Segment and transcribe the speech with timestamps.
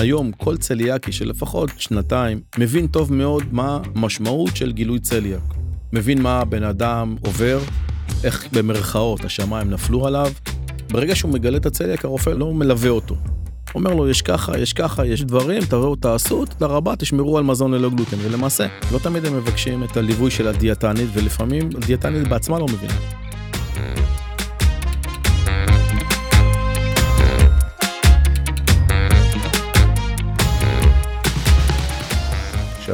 [0.00, 5.40] היום כל צליאקי של לפחות שנתיים מבין טוב מאוד מה המשמעות של גילוי צליאק.
[5.92, 7.60] מבין מה הבן אדם עובר,
[8.24, 10.32] איך במרכאות השמיים נפלו עליו.
[10.90, 13.16] ברגע שהוא מגלה את הצליאק הרופא לא מלווה אותו.
[13.74, 17.74] אומר לו יש ככה, יש ככה, יש דברים, תראו, תעשו, תודה רבה, תשמרו על מזון
[17.74, 18.16] ללא גלוטן.
[18.22, 22.94] ולמעשה, לא תמיד הם מבקשים את הליווי של הדיאטנית, ולפעמים הדיאטנית בעצמה לא מבינה.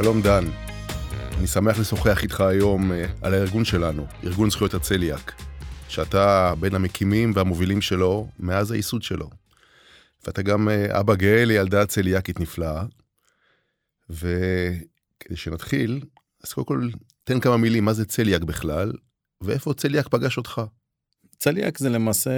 [0.01, 0.45] שלום דן,
[1.37, 5.41] אני שמח לשוחח איתך היום אה, על הארגון שלנו, ארגון זכויות הצליאק,
[5.89, 9.29] שאתה בין המקימים והמובילים שלו מאז הייסוד שלו.
[10.25, 12.83] ואתה גם אה, אבא גאה לילדה צליאקית נפלאה.
[14.09, 16.01] וכדי שנתחיל,
[16.43, 16.89] אז קודם כל
[17.23, 18.93] תן כמה מילים מה זה צליאק בכלל,
[19.41, 20.61] ואיפה צליאק פגש אותך.
[21.39, 22.31] צליאק זה למעשה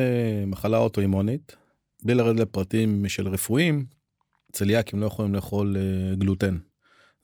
[0.47, 1.55] מחלה אוטואימונית,
[2.03, 3.85] בלי לרדת לפרטים של רפואיים,
[4.51, 6.57] צליאקים לא יכולים לאכול אה, גלוטן.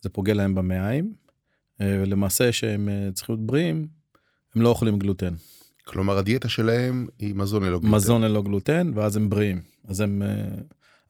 [0.05, 1.13] זה פוגע להם במעיים,
[1.81, 3.87] אה, ולמעשה שהם צריכים להיות בריאים,
[4.55, 5.33] הם לא אוכלים גלוטן.
[5.83, 7.95] כלומר הדיאטה שלהם היא מזון ללא גלוטן.
[7.95, 9.61] מזון ללא גלוטן, ואז הם בריאים.
[9.87, 10.61] אז הם, uh,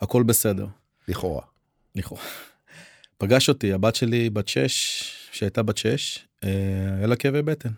[0.01, 0.67] הכל בסדר.
[1.07, 1.41] לכאורה.
[1.95, 2.21] לכאורה.
[3.17, 6.47] פגש אותי, הבת שלי בת 6, שהייתה בת 6, uh,
[6.97, 7.69] היה לה כאבי בטן.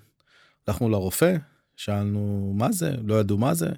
[0.68, 1.36] הלכנו לרופא,
[1.76, 3.70] שאלנו מה זה, לא ידעו מה זה.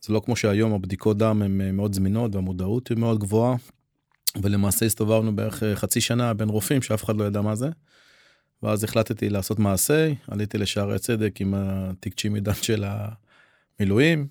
[0.00, 3.56] זה לא כמו שהיום הבדיקות דם הן אה, מאוד זמינות והמודעות היא מאוד גבוהה.
[4.42, 7.68] ולמעשה הסתובבנו בערך חצי שנה בין רופאים שאף אחד לא ידע מה זה.
[8.62, 14.26] ואז החלטתי לעשות מעשה, עליתי לשערי הצדק עם התיק צ'ימידן של המילואים,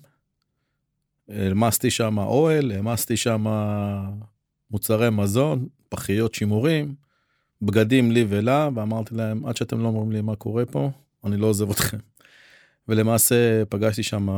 [1.28, 3.44] העמסתי שם אוהל, העמסתי שם
[4.70, 6.94] מוצרי מזון, פחיות שימורים,
[7.62, 10.90] בגדים לי ולה, ואמרתי להם, עד שאתם לא אומרים לי מה קורה פה,
[11.24, 11.98] אני לא עוזב אתכם.
[12.88, 14.28] ולמעשה פגשתי שם,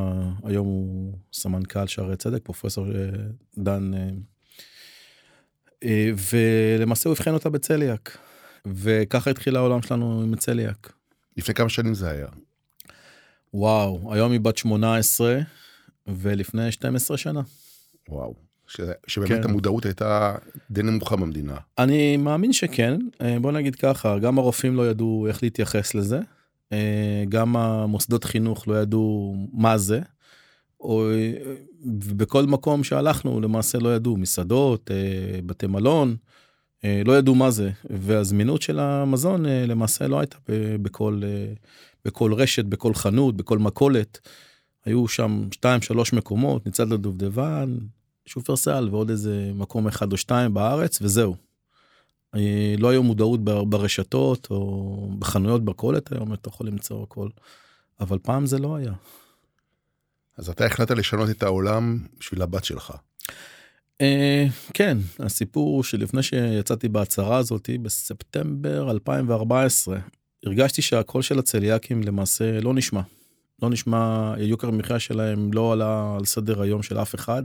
[0.45, 3.11] היום הוא סמנכ"ל שערי צדק, פרופסור אה,
[3.59, 4.11] דן, אה, אה,
[6.31, 8.19] ולמעשה הוא אבחן אותה בצליאק.
[8.67, 10.93] וככה התחיל העולם שלנו עם הצליאק.
[11.37, 12.27] לפני כמה שנים זה היה?
[13.55, 15.39] וואו, היום היא בת 18,
[16.06, 17.43] ולפני 12 שנה.
[18.09, 18.34] וואו.
[18.67, 18.81] ש...
[19.06, 19.44] שבאמת כן.
[19.44, 20.34] המודעות הייתה
[20.71, 21.56] די נמוכה במדינה.
[21.78, 26.21] אני מאמין שכן, אה, בוא נגיד ככה, גם הרופאים לא ידעו איך להתייחס לזה,
[26.73, 30.03] אה, גם המוסדות חינוך לא ידעו מה זה, אה,
[32.17, 34.91] בכל מקום שהלכנו למעשה לא ידעו, מסעדות,
[35.47, 36.17] בתי מלון,
[37.05, 40.37] לא ידעו מה זה, והזמינות של המזון למעשה לא הייתה
[40.83, 41.23] בכל,
[42.05, 44.19] בכל רשת, בכל חנות, בכל מכולת.
[44.84, 47.77] היו שם שתיים שלוש מקומות, ניצד לדובדבן,
[48.27, 51.37] שופרסל ועוד איזה מקום אחד או שתיים בארץ וזהו.
[52.34, 57.28] אה, לא היו מודעות ברשתות או בחנויות בקולת היום אתה יכול למצוא הכל.
[58.00, 58.93] אבל פעם זה לא היה.
[60.37, 62.93] אז אתה החלטת לשנות את העולם בשביל הבת שלך.
[64.03, 64.05] Uh,
[64.75, 69.99] כן הסיפור שלפני שיצאתי בהצהרה הזאתי בספטמבר 2014
[70.47, 73.00] הרגשתי שהקול של הצליאקים למעשה לא נשמע.
[73.62, 77.43] לא נשמע, יוקר המחיה שלהם לא עלה על סדר היום של אף אחד.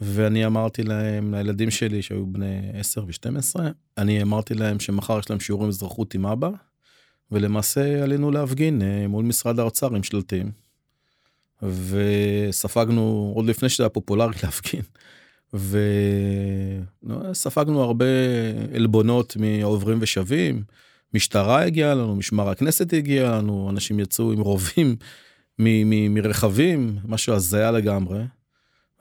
[0.00, 3.60] ואני אמרתי להם, לילדים שלי שהיו בני 10 ו-12,
[3.98, 6.50] אני אמרתי להם שמחר יש להם שיעורים אזרחות עם אבא,
[7.30, 10.52] ולמעשה עלינו להפגין אה, מול משרד האוצר עם שלטים.
[11.62, 14.82] וספגנו, עוד לפני שזה היה פופולרי להפגין,
[17.30, 18.04] וספגנו הרבה
[18.74, 20.62] עלבונות מעוברים ושבים.
[21.14, 24.96] משטרה הגיעה לנו, משמר הכנסת הגיע לנו, אנשים יצאו עם רובים
[25.58, 28.20] מרכבים, משהו הזיה לגמרי.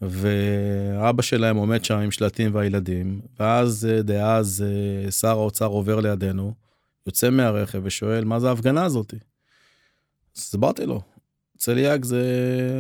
[0.02, 6.53] ואבא שלהם עומד שם עם שלטים והילדים, ואז אה, דאז אה, שר האוצר עובר לידינו,
[7.08, 9.16] יוצא מהרכב ושואל מה זה ההפגנה הזאתי.
[10.36, 11.02] אז הסברתי לו,
[11.59, 12.24] צליאק זה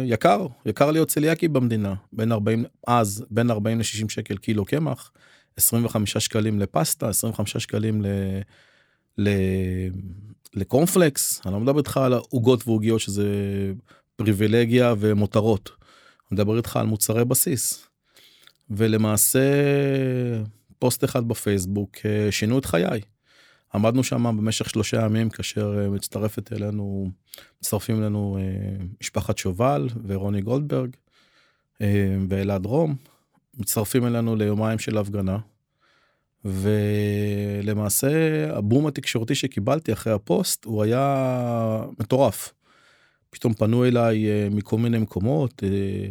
[0.05, 5.11] יקר, יקר להיות צליאקי במדינה, בין 40, אז בין 40 ל-60 שקל קילו קמח,
[5.57, 8.01] 25 שקלים לפסטה, 25 שקלים
[9.17, 9.29] ל...
[10.53, 13.25] לקורנפלקס, אני לא מדבר איתך על עוגות ועוגיות שזה
[14.15, 15.69] פריבילגיה ומותרות.
[15.69, 17.87] אני מדבר איתך על מוצרי בסיס.
[18.69, 19.39] ולמעשה
[20.79, 23.01] פוסט אחד בפייסבוק אה, שינו את חיי.
[23.73, 27.09] עמדנו שם במשך שלושה ימים כאשר אה, מצטרפת אלינו,
[27.61, 30.89] מצטרפים אלינו אה, משפחת שובל ורוני גולדברג
[32.29, 32.95] ואלעד רום,
[33.57, 35.37] מצטרפים אלינו ליומיים של הפגנה.
[36.45, 38.09] ולמעשה
[38.57, 42.53] הבום התקשורתי שקיבלתי אחרי הפוסט הוא היה מטורף.
[43.29, 46.09] פתאום פנו אליי אה, מכל מיני מקומות, אה,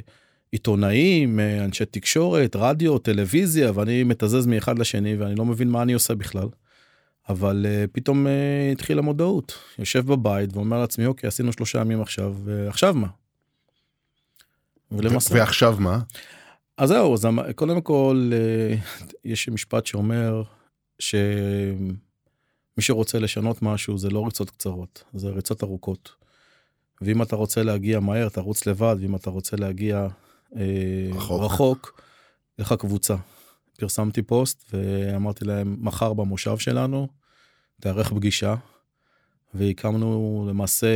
[0.52, 5.92] עיתונאים, אה, אנשי תקשורת, רדיו, טלוויזיה, ואני מתזז מאחד לשני ואני לא מבין מה אני
[5.92, 6.48] עושה בכלל.
[7.28, 8.26] אבל פתאום
[8.72, 13.08] התחילה מודעות, יושב בבית ואומר לעצמי, אוקיי, עשינו שלושה ימים עכשיו, ועכשיו מה?
[14.90, 15.34] ולמעשה...
[15.34, 15.98] ועכשיו מה?
[16.76, 18.76] אז זהו, אז קודם כל, אה,
[19.24, 20.42] יש משפט שאומר
[20.98, 21.92] שמי
[22.80, 26.12] שרוצה לשנות משהו זה לא ריצות קצרות, זה ריצות ארוכות.
[27.00, 30.06] ואם אתה רוצה להגיע מהר, תרוץ לבד, ואם אתה רוצה להגיע
[30.56, 31.42] אה, רחוק.
[31.42, 32.02] רחוק,
[32.58, 33.16] לך קבוצה.
[33.78, 37.08] פרסמתי פוסט ואמרתי להם, מחר במושב שלנו,
[37.80, 38.54] תארך פגישה,
[39.54, 40.88] והקמנו למעשה,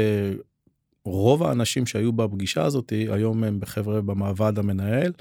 [1.05, 5.13] רוב האנשים שהיו בפגישה הזאת, היום הם בחבר'ה במעבד המנהל,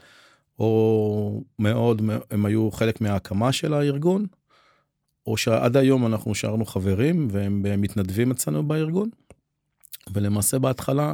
[0.59, 4.25] או מאוד, הם היו חלק מההקמה של הארגון,
[5.27, 9.09] או שעד היום אנחנו נשארנו חברים והם מתנדבים אצלנו בארגון.
[10.13, 11.13] ולמעשה בהתחלה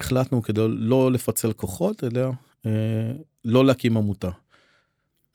[0.00, 2.30] החלטנו כדי לא לפצל כוחות, אלא
[2.66, 3.12] אה,
[3.44, 4.30] לא להקים עמותה.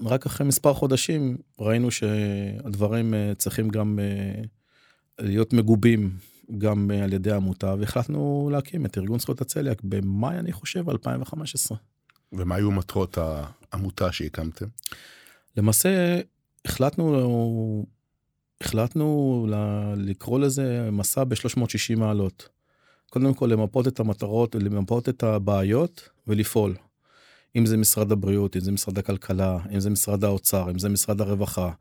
[0.06, 4.42] רק אחרי מספר חודשים ראינו שהדברים אה, צריכים גם אה,
[5.20, 6.18] להיות מגובים
[6.58, 11.78] גם אה, על ידי העמותה, והחלטנו להקים את ארגון זכויות הצליאק במאי, אני חושב, 2015.
[12.34, 13.18] ומה היו מטרות
[13.72, 14.66] העמותה שהקמתם?
[15.58, 16.20] למעשה
[16.66, 17.86] החלטנו,
[18.62, 19.48] החלטנו
[19.98, 22.50] לקרוא לזה מסע ב-360 מעלות.
[23.10, 26.76] קודם כל למפות את המטרות, למפות את הבעיות ולפעול.
[27.56, 31.22] אם זה משרד הבריאות, אם זה משרד הכלכלה, אם זה משרד האוצר, אם זה משרד
[31.22, 31.72] הרווחה,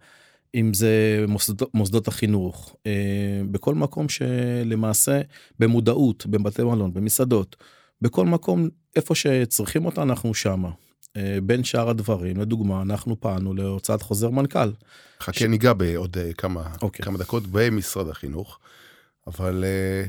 [0.55, 5.21] אם זה מוסדות, מוסדות החינוך, אה, בכל מקום שלמעשה
[5.59, 7.57] במודעות, בבתי מלון, במסעדות,
[8.03, 10.71] בכל מקום איפה שצריכים אותה אנחנו שמה.
[11.17, 14.71] אה, בין שאר הדברים, לדוגמה, אנחנו פעלנו להוצאת חוזר מנכ"ל.
[15.21, 15.43] חכה ש...
[15.43, 17.05] ניגע בעוד uh, כמה, אוקיי.
[17.05, 18.59] כמה דקות במשרד החינוך,
[19.27, 20.09] אבל uh,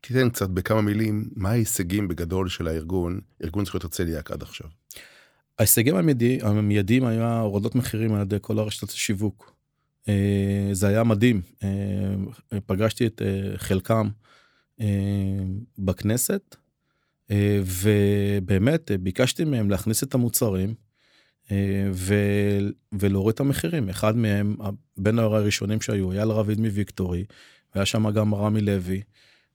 [0.00, 4.66] תיתן קצת בכמה מילים, מה ההישגים בגדול של הארגון, ארגון זכויות הצליאק עד עכשיו?
[5.58, 9.52] ההישגים המיידי- המיידיים היה הורדות מחירים על ידי כל הרשתות השיווק.
[10.08, 14.08] אה, זה היה מדהים, אה, פגשתי את אה, חלקם
[15.78, 16.56] בכנסת,
[17.64, 20.74] ובאמת ביקשתי מהם להכניס את המוצרים
[21.92, 22.58] ו-
[22.92, 23.88] ולהוריד את המחירים.
[23.88, 24.56] אחד מהם,
[24.96, 27.24] בין הראשונים שהיו, היה לרביד מוויקטורי,
[27.74, 29.02] והיה שם גם רמי לוי,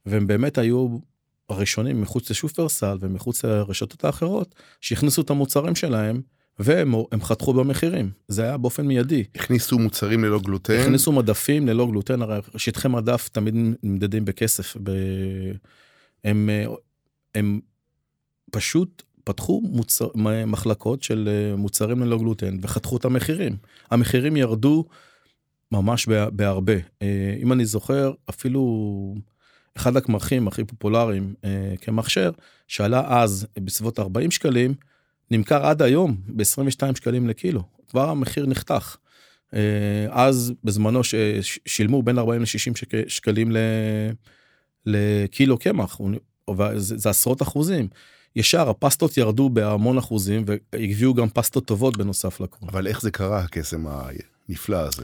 [0.07, 0.97] והם באמת היו
[1.49, 6.21] הראשונים מחוץ לשופרסל ומחוץ לרשתות האחרות שהכניסו את המוצרים שלהם
[6.59, 8.11] והם הם חתכו במחירים.
[8.27, 9.23] זה היה באופן מיידי.
[9.35, 14.77] הכניסו מוצרים ללא גלוטן, הכניסו מדפים ללא גלוטן הרי שטחי מדף תמיד נמדדים בכסף.
[14.83, 14.91] ב...
[16.23, 16.49] הם,
[17.35, 17.59] הם
[18.51, 20.07] פשוט פתחו מוצר,
[20.47, 23.57] מחלקות של מוצרים ללא גלוטן וחתכו את המחירים.
[23.91, 24.85] המחירים ירדו
[25.71, 26.73] ממש בהרבה.
[27.41, 29.15] אם אני זוכר אפילו.
[29.77, 32.31] אחד הקמחים הכי פופולריים אה, כמכשיר
[32.67, 34.73] שעלה אז בסביבות 40 שקלים
[35.31, 38.95] נמכר עד היום ב-22 שקלים לקילו כבר המחיר נחתך.
[39.53, 39.59] אה,
[40.09, 43.51] אז בזמנו ששילמו בין 40 ל-60 שק, שקלים
[44.85, 45.99] לקילו קמח
[46.75, 47.87] זה, זה עשרות אחוזים.
[48.35, 52.65] ישר הפסטות ירדו בהמון אחוזים והביאו גם פסטות טובות בנוסף לכל.
[52.69, 55.03] אבל איך זה קרה הקסם הנפלא הזה?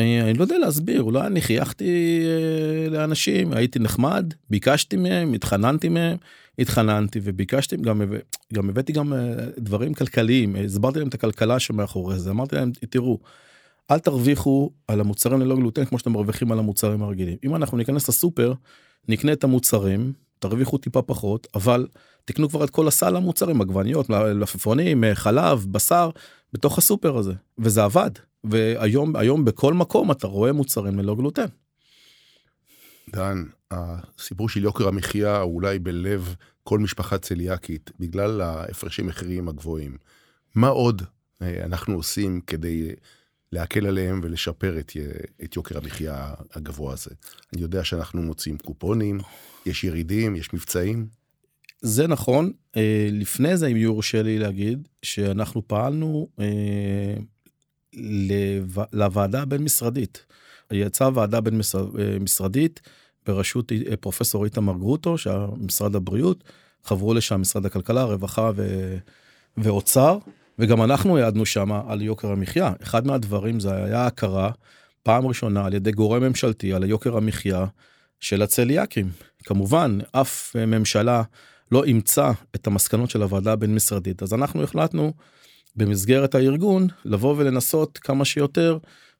[0.00, 2.20] אני לא יודע להסביר אולי אני חייכתי
[2.90, 6.16] לאנשים הייתי נחמד ביקשתי מהם התחננתי מהם
[6.58, 8.02] התחננתי וביקשתי גם
[8.54, 9.12] גם הבאתי גם
[9.58, 13.18] דברים כלכליים הסברתי להם את הכלכלה שמאחורי זה אמרתי להם תראו.
[13.90, 18.08] אל תרוויחו על המוצרים ללא גלוטן כמו שאתם מרוויחים על המוצרים הרגילים אם אנחנו ניכנס
[18.08, 18.52] לסופר
[19.08, 21.86] נקנה את המוצרים תרוויחו טיפה פחות אבל
[22.24, 26.10] תקנו כבר את כל הסל המוצרים עגבניות מלפפונים חלב בשר
[26.52, 28.10] בתוך הסופר הזה וזה עבד
[28.44, 31.46] והיום היום בכל מקום אתה רואה מוצרים ללא גלוטן.
[33.12, 39.96] דן, הסיפור של יוקר המחיה הוא אולי בלב כל משפחה צליאקית בגלל ההפרשי מחירים הגבוהים.
[40.54, 41.02] מה עוד
[41.40, 42.92] אנחנו עושים כדי
[43.52, 44.92] להקל עליהם ולשפר את,
[45.44, 47.10] את יוקר המחיה הגבוה הזה?
[47.52, 49.18] אני יודע שאנחנו מוצאים קופונים,
[49.66, 51.06] יש ירידים, יש מבצעים.
[51.82, 52.52] זה נכון,
[53.12, 56.28] לפני זה אם יורשה לי להגיד שאנחנו פעלנו
[58.92, 60.26] לוועדה הבין משרדית.
[60.72, 61.60] יצאה ועדה בין
[62.20, 62.80] משרדית
[63.26, 66.44] בראשות פרופסור איתמר גרוטו שמשרד הבריאות
[66.84, 68.96] חברו לשם משרד הכלכלה רווחה ו...
[69.56, 70.18] ואוצר
[70.58, 72.72] וגם אנחנו העדנו שם על יוקר המחיה.
[72.82, 74.50] אחד מהדברים זה היה הכרה
[75.02, 77.66] פעם ראשונה על ידי גורם ממשלתי על היוקר המחיה
[78.20, 79.10] של הצליאקים.
[79.44, 81.22] כמובן אף ממשלה
[81.72, 85.12] לא אימצה את המסקנות של הוועדה הבין משרדית אז אנחנו החלטנו
[85.76, 88.78] במסגרת הארגון לבוא ולנסות כמה שיותר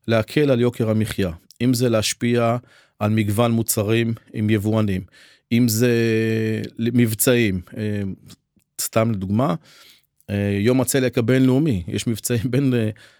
[0.08, 1.30] להקל על יוקר המחיה
[1.60, 2.56] אם זה להשפיע
[2.98, 5.02] על מגוון מוצרים עם יבואנים
[5.52, 5.92] אם זה
[6.78, 7.60] מבצעים
[8.80, 9.54] סתם לדוגמה
[10.60, 12.74] יום הצליאק הבינלאומי יש מבצעים בין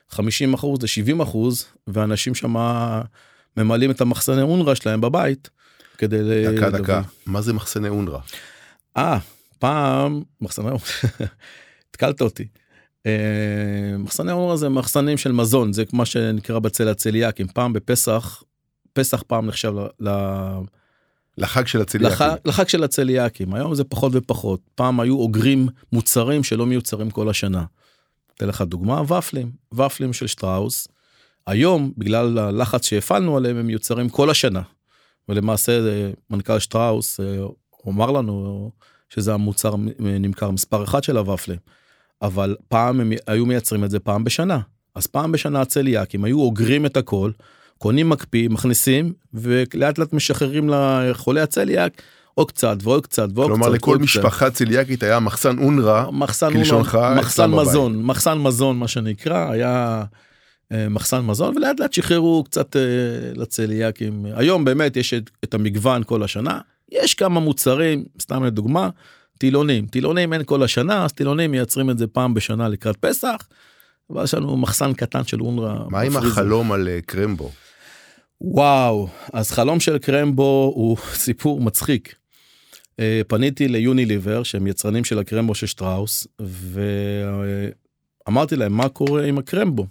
[0.08, 2.54] 50 אחוז ל-70 אחוז ואנשים שם
[3.56, 5.50] ממלאים את המחסני אונר"א שלהם בבית.
[5.99, 8.18] כדי דקה דקה מה זה מחסני אונר"א?
[8.96, 9.18] אה
[9.58, 10.70] פעם מחסני
[11.90, 12.46] התקלת אותי.
[13.07, 18.42] אה, מחסני אונר"א זה מחסנים של מזון זה מה שנקרא בצל הצליאקים פעם בפסח
[18.92, 20.09] פסח פעם נחשב ל...
[21.38, 22.12] לחג של הצליאקים.
[22.12, 27.28] לחג, לחג של הצליאקים היום זה פחות ופחות פעם היו אוגרים מוצרים שלא מיוצרים כל
[27.28, 27.64] השנה.
[28.35, 30.88] אתן לך דוגמה ופלים ופלים של שטראוס.
[31.47, 34.62] היום בגלל הלחץ שהפעלנו עליהם הם מיוצרים כל השנה.
[35.28, 37.38] ולמעשה אה, מנכ"ל שטראוס אה,
[37.88, 38.71] אמר לנו
[39.09, 41.59] שזה המוצר נמכר מספר אחד של הוופלים.
[42.23, 44.59] אבל פעם הם היו מייצרים את זה פעם בשנה.
[44.95, 47.31] אז פעם בשנה הצליאקים היו אוגרים את הכל,
[47.79, 52.03] קונים מקפיא, מכניסים, ולאט לאט משחררים לחולי הצליאק
[52.35, 53.75] עוד קצת ועוד קצת ועוד כלומר קצת.
[53.75, 57.67] לכל ועוד משפחה צליאקית היה מחסן אונר"א, מחסן כלשונך, אונר"א, מחסן בבית.
[57.69, 60.05] מזון, מחסן מזון מה שנקרא, היה
[60.73, 62.83] אה, מחסן מזון ולאט לאט שחררו קצת אה,
[63.35, 64.27] לצליאקים.
[64.35, 66.61] היום באמת יש את, את המגוון כל השנה,
[66.93, 68.89] יש כמה מוצרים, סתם לדוגמה,
[69.40, 73.37] טילונים, טילונים אין כל השנה, אז טילונים מייצרים את זה פעם בשנה לקראת פסח,
[74.11, 75.88] אבל יש לנו מחסן קטן של אונר"א.
[75.90, 76.16] מה עם.
[76.16, 77.50] החלום על אה, קרמבו?
[78.40, 82.14] וואו, אז חלום של קרמבו הוא סיפור מצחיק.
[83.00, 86.26] אה, פניתי ליוניליבר שהם יצרנים של הקרמבו של שטראוס
[88.26, 89.87] ואמרתי להם מה קורה עם הקרמבו.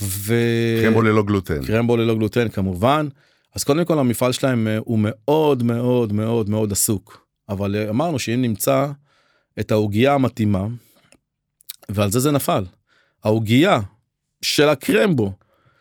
[0.00, 0.34] ו...
[0.82, 1.64] קרמבו ללא גלוטן.
[1.64, 3.08] קרמבו ללא גלוטן כמובן.
[3.54, 7.29] אז קודם כל המפעל שלהם אה, הוא מאוד מאוד מאוד מאוד עסוק.
[7.50, 8.86] אבל אה, אמרנו שאם נמצא
[9.60, 10.66] את העוגייה המתאימה,
[11.88, 12.64] ועל זה זה נפל.
[13.24, 13.80] העוגייה
[14.42, 15.32] של הקרמבו,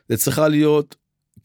[0.09, 0.95] זה צריכה להיות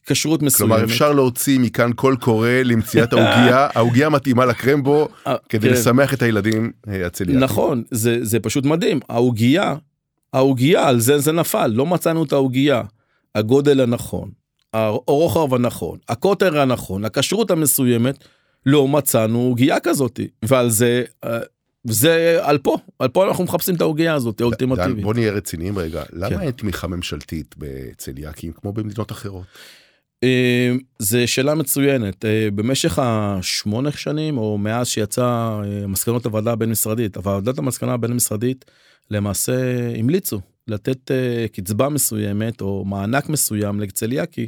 [0.06, 0.72] כשרות מסוימת.
[0.72, 5.74] כלומר אפשר להוציא מכאן קול קורא למציאת העוגייה, העוגייה מתאימה לקרמבו אה, כדי כן.
[5.74, 7.38] לשמח את הילדים אה, הצליאקים.
[7.38, 9.00] נכון, זה, זה פשוט מדהים.
[9.08, 9.74] העוגייה,
[10.32, 12.82] העוגייה, על זה זה נפל, לא מצאנו את העוגייה.
[13.34, 14.30] הגודל הנכון,
[14.72, 18.24] הרוחב הנכון, הקוטר הנכון, הכשרות המסוימת,
[18.66, 20.20] לא מצאנו עוגייה כזאת.
[20.42, 21.38] ועל זה, אה,
[21.84, 25.04] זה על פה, על פה אנחנו מחפשים את העוגייה הזאת, האולטימטיבית.
[25.04, 26.40] בוא נהיה רציניים רגע, למה כן.
[26.40, 29.44] אין תמיכה ממשלתית בצליאקים כמו במדינות אחרות?
[30.24, 32.24] אה, זה שאלה מצוינת.
[32.24, 38.64] אה, במשך השמונה שנים, או מאז שיצא מסקנות הוועדה הבין-משרדית, הוועדת המסקנה הבין-משרדית
[39.10, 39.54] למעשה
[39.98, 41.10] המליצו לתת
[41.52, 44.46] קצבה מסוימת או מענק מסוים לצליאקי,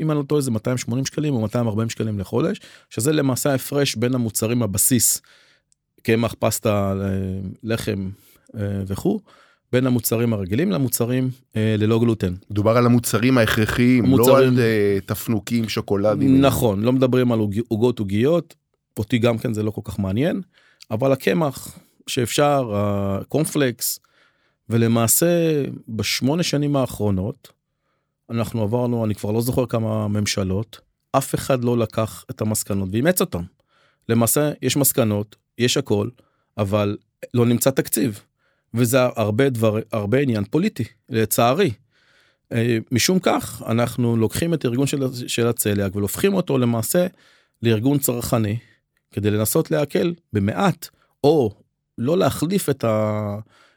[0.00, 2.60] אם אני לא טועה זה 280 שקלים או 240 שקלים לחודש,
[2.90, 5.20] שזה למעשה ההפרש בין המוצרים הבסיס,
[6.02, 7.06] קמח, פסטה, אה,
[7.62, 8.10] לחם
[8.56, 9.20] אה, וכו',
[9.72, 12.34] בין המוצרים הרגילים למוצרים אה, ללא גלוטן.
[12.50, 16.40] דובר על המוצרים ההכרחיים, לא המוצרים- על אה, תפנוקים, שוקולדים.
[16.40, 18.54] נכון, לא מדברים על עוג- עוגות עוגיות,
[18.98, 20.40] אותי גם כן זה לא כל כך מעניין,
[20.90, 23.98] אבל הקמח שאפשר, הקורנפלקס,
[24.70, 27.48] ולמעשה בשמונה שנים האחרונות,
[28.30, 30.80] אנחנו עברנו, אני כבר לא זוכר כמה ממשלות,
[31.12, 33.42] אף אחד לא לקח את המסקנות ואימץ אותן.
[34.08, 36.08] למעשה יש מסקנות, יש הכל,
[36.58, 36.96] אבל
[37.34, 38.20] לא נמצא תקציב.
[38.74, 41.70] וזה הרבה דבר, הרבה עניין פוליטי, לצערי.
[42.52, 47.06] אה, משום כך אנחנו לוקחים את ארגון של, של הצליאק והופכים אותו למעשה
[47.62, 48.56] לארגון צרכני
[49.12, 50.88] כדי לנסות להקל במעט
[51.24, 51.50] או
[51.98, 53.36] לא להחליף את, ה,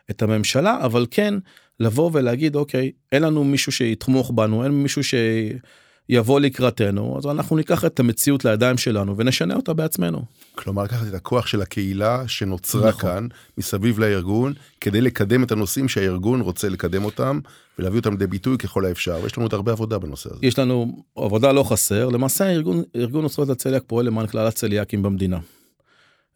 [0.09, 1.33] את הממשלה אבל כן
[1.79, 7.85] לבוא ולהגיד אוקיי אין לנו מישהו שיתמוך בנו אין מישהו שיבוא לקראתנו אז אנחנו ניקח
[7.85, 10.21] את המציאות לידיים שלנו ונשנה אותה בעצמנו.
[10.55, 13.01] כלומר לקחת את הכוח של הקהילה שנוצרה נכון.
[13.01, 17.39] כאן מסביב לארגון כדי לקדם את הנושאים שהארגון רוצה לקדם אותם
[17.79, 20.39] ולהביא אותם לידי ביטוי ככל האפשר ויש לנו עוד הרבה עבודה בנושא הזה.
[20.45, 25.39] יש לנו עבודה לא חסר למעשה ארגון ארגון אוצרות הצליאק פועל למען כלל הצליאקים במדינה.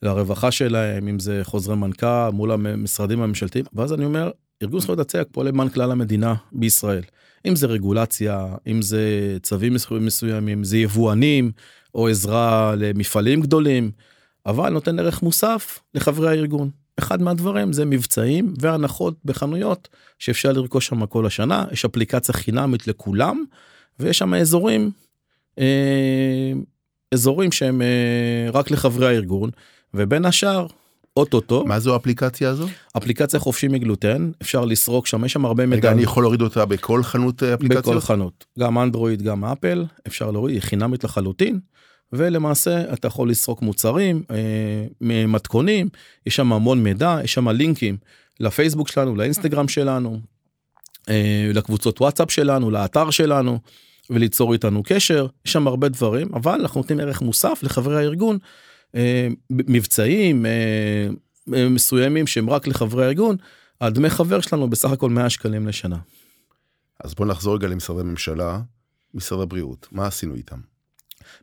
[0.03, 4.31] לרווחה שלהם אם זה חוזרי מנכ"ל מול המשרדים הממשלתיים ואז אני אומר
[4.61, 7.03] ארגון זכויות הצליאק פועל למען כלל המדינה בישראל
[7.45, 11.51] אם זה רגולציה אם זה צווים מסוימים זה יבואנים
[11.95, 13.91] או עזרה למפעלים גדולים
[14.45, 16.69] אבל נותן ערך מוסף לחברי הארגון.
[16.99, 23.43] אחד מהדברים זה מבצעים והנחות בחנויות שאפשר לרכוש שם כל השנה יש אפליקציה חינמית לכולם
[23.99, 24.91] ויש שם אזורים
[25.59, 26.53] אה,
[27.13, 29.49] אזורים שהם אה, רק לחברי הארגון
[29.93, 30.67] ובין השאר
[31.17, 32.67] אוטוטו מה זו האפליקציה הזו?
[32.97, 36.65] אפליקציה חופשי מגלוטן אפשר לסרוק שם יש שם הרבה מידע רגע אני יכול להוריד אותה
[36.65, 38.03] בכל חנות אה, בכל אפליקציות?
[38.03, 41.59] חנות גם אנדרואיד גם אפל אפשר להוריד היא חינמית לחלוטין.
[42.13, 45.89] ולמעשה אתה יכול לסרוק מוצרים אה, מתכונים
[46.25, 47.97] יש שם המון מידע יש שם לינקים
[48.39, 50.19] לפייסבוק שלנו לאינסטגרם שלנו
[51.09, 53.59] אה, לקבוצות וואטסאפ שלנו לאתר שלנו
[54.09, 58.37] וליצור איתנו קשר יש שם הרבה דברים אבל אנחנו נותנים ערך מוסף לחברי הארגון
[59.49, 61.07] מבצעים אה,
[61.53, 63.35] אה, מסוימים שהם רק לחברי הארגון
[63.81, 65.97] הדמי חבר שלנו בסך הכל 100 שקלים לשנה.
[67.03, 68.61] אז בוא נחזור רגע למשרדי ממשלה,
[69.13, 70.57] משרד הבריאות, מה עשינו איתם?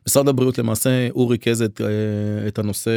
[0.07, 2.91] משרד הבריאות למעשה הוא ריכז את, אה, את הנושא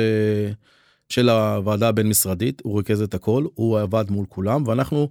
[1.09, 5.09] של הוועדה הבין משרדית הוא ריכז את הכל הוא עבד מול כולם ואנחנו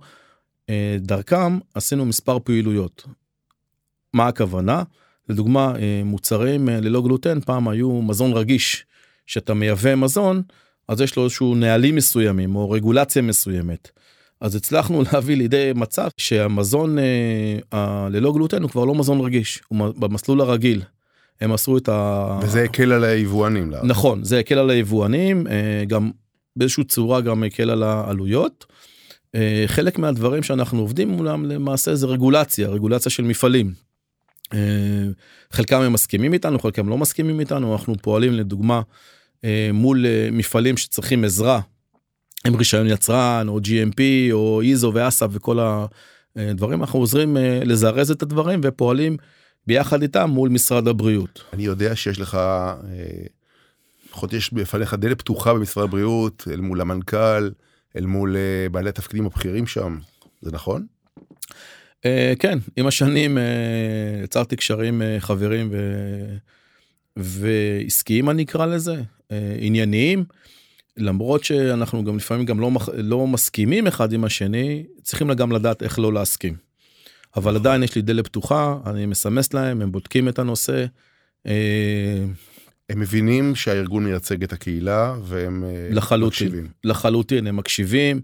[0.70, 3.08] אה, דרכם עשינו מספר פעילויות.
[4.14, 4.84] מה הכוונה?
[5.30, 5.74] לדוגמה
[6.06, 8.86] מוצרים ללא גלוטן פעם היו מזון רגיש
[9.28, 10.42] שאתה מייבא מזון
[10.88, 13.90] אז יש לו איזשהו נהלים מסוימים או רגולציה מסוימת.
[14.42, 19.94] אז הצלחנו להביא לידי מצב שהמזון אה, ללא גלוטן הוא כבר לא מזון רגיש הוא
[19.98, 20.82] במסלול הרגיל.
[21.42, 22.40] הם עשו את ה...
[22.44, 23.74] וזה הקל על היבואנים.
[23.84, 26.12] נכון זה הקל על היבואנים אה, גם
[26.56, 28.66] באיזושהי צורה גם הקל על העלויות.
[29.36, 33.74] אה, חלק מהדברים שאנחנו עובדים מולם למעשה זה רגולציה רגולציה של מפעלים.
[34.54, 34.60] אה,
[35.52, 38.82] חלקם הם מסכימים איתנו חלקם לא מסכימים איתנו אנחנו פועלים לדוגמה
[39.74, 41.62] מול אה, מפעלים שצריכים עזרה
[42.48, 45.60] עם רישיון יצרן או GMP או איזו ואסה וכל
[46.36, 49.18] הדברים אנחנו עוזרים אה, לזרז את הדברים ופועלים
[49.68, 51.44] ביחד איתם מול משרד הבריאות.
[51.54, 52.38] אני יודע שיש לך,
[54.08, 57.50] לפחות יש בפניך דלת פתוחה במשרד הבריאות אל מול המנכ"ל,
[57.98, 58.36] אל מול
[58.72, 59.98] בעלי התפקידים הבכירים שם,
[60.42, 60.86] זה נכון?
[62.40, 63.38] כן, עם השנים
[64.24, 65.72] יצרתי קשרים חברים
[67.18, 68.96] ועסקיים אני אקרא לזה,
[69.58, 70.24] ענייניים.
[70.98, 76.00] למרות שאנחנו גם לפעמים גם לא, לא מסכימים אחד עם השני, צריכים גם לדעת איך
[76.00, 76.56] לא להסכים.
[77.36, 77.56] אבל.
[77.56, 80.86] עדיין יש לי דלת פתוחה, אני מסמס להם, הם בודקים את הנושא.
[81.48, 82.26] אה,
[82.90, 86.68] הם מבינים שהארגון מייצג את הקהילה והם אה, לחלוטין, מקשיבים.
[86.84, 88.22] לחלוטין, הם מקשיבים,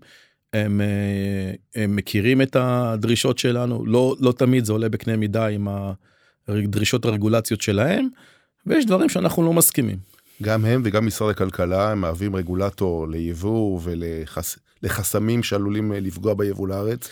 [0.53, 5.67] הם, אה, הם מכירים את הדרישות שלנו, לא, לא תמיד זה עולה בקנה מידה עם
[6.47, 8.07] הדרישות הרגולציות שלהם,
[8.65, 9.97] ויש דברים שאנחנו לא מסכימים.
[10.43, 13.79] גם הם וגם משרד הכלכלה הם מהווים רגולטור ליבוא
[14.83, 17.09] ולחסמים שעלולים אה, לפגוע ביבוא לארץ.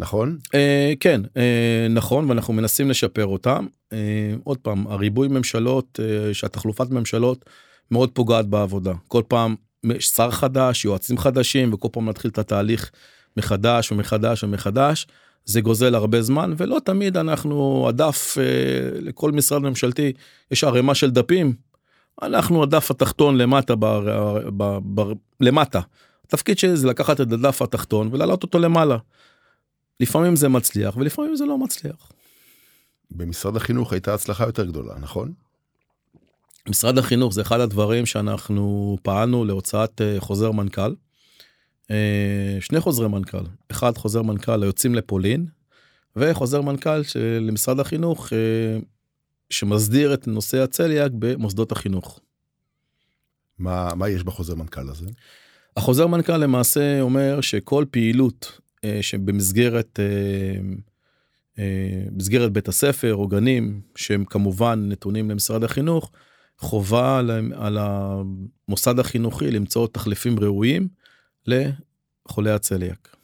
[0.00, 0.38] נכון?
[0.54, 6.90] אה, כן אה, נכון ואנחנו מנסים לשפר אותם אה, עוד פעם הריבוי ממשלות אה, שהתחלופת
[6.90, 7.44] ממשלות
[7.90, 9.54] מאוד פוגעת בעבודה כל פעם
[9.98, 12.90] שר חדש יועצים חדשים וכל פעם להתחיל את התהליך
[13.36, 15.06] מחדש ומחדש ומחדש
[15.44, 18.44] זה גוזל הרבה זמן ולא תמיד אנחנו הדף אה,
[19.00, 20.12] לכל משרד ממשלתי
[20.50, 21.54] יש ערימה של דפים
[22.22, 23.86] אנחנו הדף התחתון למטה ב,
[24.56, 25.80] ב, ב, למטה.
[26.26, 28.96] התפקיד שלי זה לקחת את הדף התחתון ולהעלות אותו למעלה.
[30.00, 32.12] לפעמים זה מצליח ולפעמים זה לא מצליח.
[33.10, 35.32] במשרד החינוך הייתה הצלחה יותר גדולה נכון?
[36.68, 40.94] משרד החינוך זה אחד הדברים שאנחנו פעלנו להוצאת אה, חוזר מנכ"ל.
[41.90, 45.46] אה, שני חוזרי מנכ"ל אחד חוזר מנכ"ל היוצאים לפולין
[46.16, 47.02] וחוזר מנכ"ל
[47.40, 48.78] למשרד החינוך אה,
[49.50, 52.20] שמסדיר את נושא הצליאק במוסדות החינוך.
[53.58, 55.06] מה, מה יש בחוזר מנכ"ל הזה?
[55.76, 60.60] החוזר מנכ"ל למעשה אומר שכל פעילות אה, שבמסגרת אה,
[61.58, 66.12] אה, מסגרת בית הספר או גנים שהם כמובן נתונים למשרד החינוך
[66.58, 70.88] חובה על, על המוסד החינוכי למצוא תחליפים ראויים
[71.46, 73.16] לחולי הצליאק.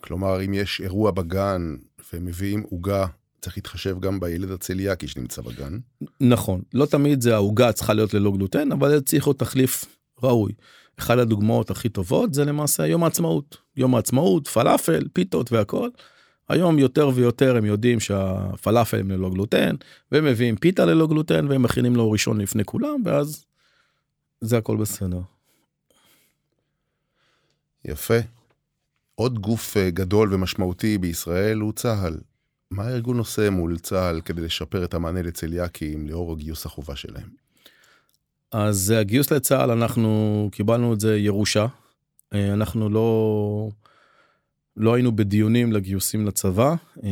[0.00, 1.76] כלומר אם יש אירוע בגן
[2.12, 3.06] ומביאים עוגה
[3.40, 5.78] צריך להתחשב גם בילד הצליאקי שנמצא בגן.
[6.20, 9.84] נכון, לא תמיד זה העוגה צריכה להיות ללא גלוטן, אבל זה צריך להיות תחליף
[10.22, 10.52] ראוי.
[10.98, 13.56] אחת הדוגמאות הכי טובות זה למעשה יום העצמאות.
[13.76, 15.88] יום העצמאות, פלאפל, פיתות והכל.
[16.48, 19.76] היום יותר ויותר הם יודעים שהפלאפל הם ללא גלוטן,
[20.12, 23.44] והם מביאים פיתה ללא גלוטן והם מכינים לו ראשון לפני כולם, ואז
[24.40, 25.20] זה הכל בסדר.
[27.84, 28.18] יפה.
[29.14, 32.16] עוד גוף אה, גדול ומשמעותי בישראל הוא צה"ל.
[32.70, 37.28] מה הארגון עושה מול צה"ל כדי לשפר את המענה לצליאקים לאור הגיוס החובה שלהם?
[38.52, 41.66] אז הגיוס לצה"ל אנחנו קיבלנו את זה ירושה.
[42.34, 43.70] אה, אנחנו לא
[44.76, 47.10] לא היינו בדיונים לגיוסים לצבא אה,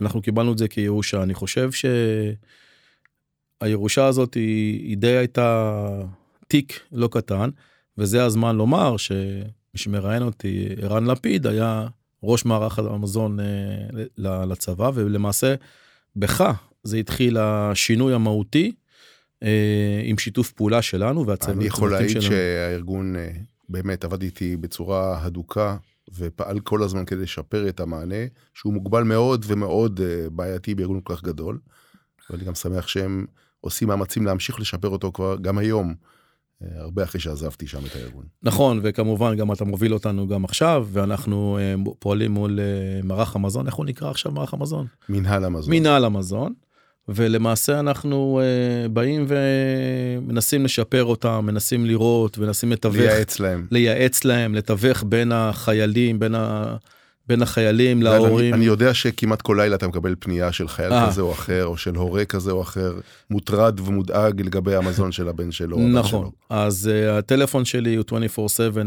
[0.00, 1.70] אנחנו קיבלנו את זה כירושה אני חושב
[3.60, 5.86] שהירושה הזאת היא, היא די הייתה
[6.48, 7.50] תיק לא קטן
[7.98, 9.44] וזה הזמן לומר שמי
[9.74, 11.86] שמראיין אותי ערן לפיד היה
[12.22, 15.54] ראש מערך המזון אה, לצבא ולמעשה
[16.16, 16.44] בך
[16.82, 18.72] זה התחיל השינוי המהותי
[19.42, 23.30] אה, עם שיתוף פעולה שלנו והצוות אני יכול להעיד שהארגון אה,
[23.68, 25.76] באמת עבד איתי בצורה הדוקה
[26.14, 30.00] ופעל כל הזמן כדי לשפר את המענה שהוא מוגבל מאוד ומאוד
[30.32, 31.58] בעייתי בארגון כל כך גדול.
[32.30, 33.26] ואני גם שמח שהם
[33.60, 35.94] עושים מאמצים להמשיך לשפר אותו כבר גם היום.
[36.76, 38.24] הרבה אחרי שעזבתי שם את הארגון.
[38.42, 43.66] נכון וכמובן גם אתה מוביל אותנו גם עכשיו ואנחנו אה, פועלים מול אה, מערך המזון
[43.66, 44.86] איך הוא נקרא עכשיו מערך המזון?
[45.08, 45.74] מנהל המזון.
[45.74, 46.52] מנהל המזון.
[47.08, 54.54] ולמעשה אנחנו uh, באים ומנסים לשפר אותם מנסים לראות מנסים לתווך לייעץ להם לייעץ להם
[54.54, 56.34] לתווך בין החיילים בין
[57.26, 58.54] בין החיילים אני- להורים.
[58.54, 61.06] אני יודע שכמעט כל לילה אתה מקבל פנייה של חייל אה.
[61.06, 62.94] כזה או אחר, או של הורה כזה או אחר,
[63.30, 65.76] מוטרד ומודאג לגבי המזון של הבן שלו.
[65.76, 66.32] או נכון, שלו.
[66.50, 68.12] אז uh, הטלפון שלי הוא 24/7
[68.76, 68.78] uh,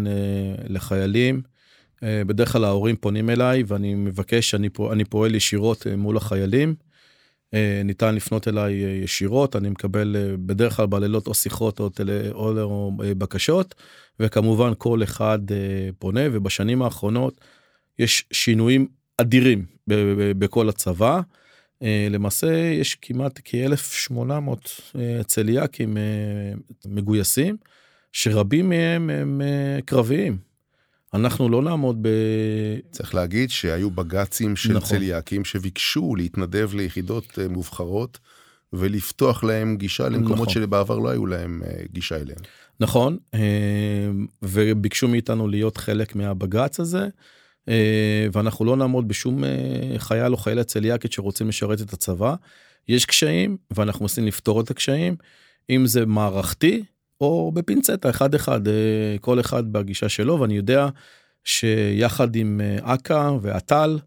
[0.70, 1.42] לחיילים.
[1.96, 6.18] Uh, בדרך כלל ההורים פונים אליי ואני מבקש, אני, פוע, אני פועל ישירות uh, מול
[6.18, 6.76] החיילים.
[7.52, 11.90] Uh, ניתן לפנות אליי uh, ישירות, אני מקבל uh, בדרך כלל בלילות או שיחות או,
[11.90, 13.76] טל, או, או uh, בקשות,
[14.20, 15.40] וכמובן כל אחד
[16.00, 17.42] פונה, ובשנים האחרונות
[18.00, 19.66] יש שינויים אדירים
[20.38, 21.22] בכל הצבא.
[21.76, 24.14] Uh, למעשה יש כמעט כ-1,800
[24.66, 27.58] uh, צליאקים uh, מגויסים,
[28.12, 29.42] שרבים מהם הם
[29.86, 30.38] קרביים.
[31.16, 32.10] אנחנו לא נעמוד ב...
[32.92, 34.90] צריך להגיד שהיו בג"צים של נכון.
[34.90, 38.20] צליאקים שביקשו להתנדב ליחידות אה, מובחרות
[38.74, 40.50] ולפתוח להם גישה למקומות נכון.
[40.50, 42.40] שבעבר לא היו להם אה, גישה אליהם.
[42.80, 43.18] נכון,
[44.42, 47.08] וביקשו מאיתנו להיות חלק מהבג"ץ הזה,
[48.32, 49.48] ואנחנו לא נעמוד בשום uh,
[49.98, 52.36] חייל או חיילת צליאקית שרוצים לשרת את הצבא.
[52.88, 55.16] יש קשיים, ואנחנו מנסים לפתור את הקשיים,
[55.70, 56.84] אם זה מערכתי
[57.22, 58.72] או בפינצטה, אחד אחד, uh,
[59.22, 60.88] כל אחד בגישה שלו, ואני יודע
[61.44, 64.00] שיחד עם אכ"א ואט"ל,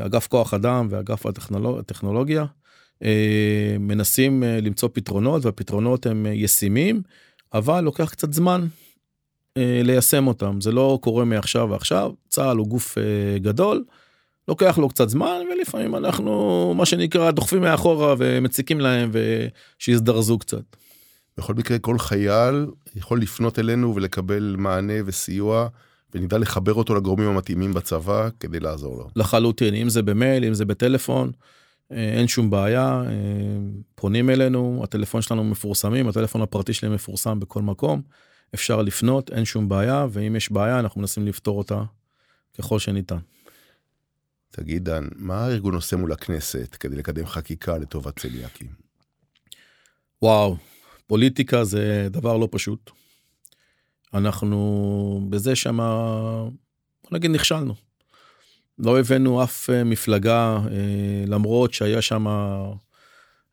[0.00, 1.78] אגף כוח אדם ואגף הטכנולוג...
[1.78, 2.44] הטכנולוגיה,
[3.80, 7.02] מנסים למצוא פתרונות, והפתרונות הם ישימים.
[7.54, 8.85] אבל לוקח קצת זמן אה,
[9.84, 13.84] ליישם אותם זה לא קורה מעכשיו ועכשיו צה"ל הוא גוף אה, גדול.
[14.48, 20.76] לוקח לו קצת זמן ולפעמים אנחנו מה שנקרא דוחפים מאחורה ומציקים להם ושיזדרזו קצת.
[21.38, 22.66] בכל מקרה, כל חייל
[22.96, 25.68] יכול לפנות אלינו ולקבל מענה וסיוע,
[26.14, 29.08] ונדע לחבר אותו לגורמים המתאימים בצבא כדי לעזור לו.
[29.16, 31.30] לחלוטין אם זה במייל אם זה בטלפון
[31.92, 33.12] אה, אין שום בעיה אה,
[33.94, 38.02] פונים אלינו הטלפון שלנו מפורסמים הטלפון הפרטי שלי מפורסם בכל מקום
[38.56, 41.82] אפשר לפנות אין שום בעיה ואם יש בעיה אנחנו מנסים לפתור אותה
[42.58, 43.18] ככל שניתן.
[44.50, 48.68] תגיד, דן, מה הארגון עושה מול הכנסת כדי לקדם חקיקה לטובת צליאקים?
[50.22, 50.56] וואו,
[51.06, 52.90] פוליטיקה זה דבר לא פשוט.
[54.14, 55.84] אנחנו בזה שמה,
[57.02, 57.74] בוא נגיד נכשלנו.
[58.78, 62.26] לא הבאנו אף אה, מפלגה, אה, למרות שהיה שם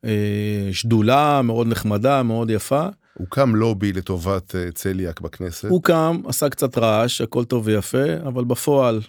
[0.05, 2.87] אה, שדולה מאוד נחמדה, מאוד יפה.
[3.13, 5.69] הוקם לובי לטובת אה, צליאק בכנסת.
[5.69, 9.01] הוא קם, עשה קצת רעש, הכל טוב ויפה, אבל בפועל,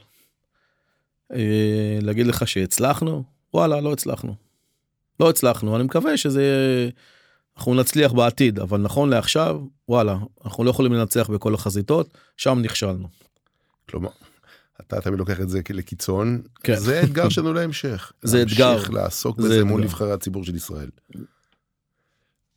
[1.33, 3.25] אה, להגיד לך שהצלחנו?
[3.55, 4.35] וואלה, לא הצלחנו.
[5.21, 6.45] לא הצלחנו, אני מקווה שזה...
[7.57, 13.09] אנחנו נצליח בעתיד, אבל נכון לעכשיו, וואלה, אנחנו לא יכולים לנצח בכל החזיתות, שם נכשלנו.
[13.89, 14.09] כלומר,
[14.81, 16.77] אתה תמיד לוקח את זה לקיצון, כן.
[16.77, 18.13] זה אתגר שלנו להמשך.
[18.23, 18.71] זה אתגר.
[18.71, 19.83] להמשיך לעסוק זה בזה מול.
[19.83, 20.89] נבחרי הציבור של ישראל.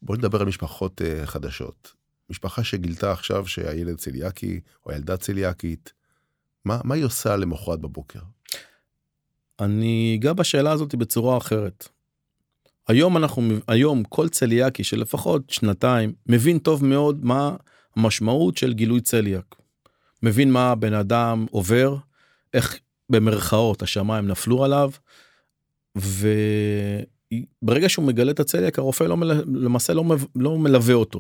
[0.02, 1.94] בוא נדבר על משפחות אה, חדשות.
[2.30, 5.94] משפחה שגילתה עכשיו שהילד צליאקי או הילדה צליאקית,
[6.66, 8.20] מה, מה היא עושה למחרת בבוקר?
[9.60, 11.88] אני אגע בשאלה הזאת בצורה אחרת.
[12.88, 17.56] היום אנחנו, היום כל צליאקי של לפחות שנתיים מבין טוב מאוד מה
[17.96, 19.56] המשמעות של גילוי צליאק.
[20.24, 21.96] מבין מה הבן אדם עובר,
[22.54, 22.80] איך
[23.10, 24.92] במרכאות השמיים נפלו עליו,
[27.34, 31.20] וברגע שהוא מגלה את הצליאק הרופא לא, מל- למעשה לא, מב- לא מלווה אותו.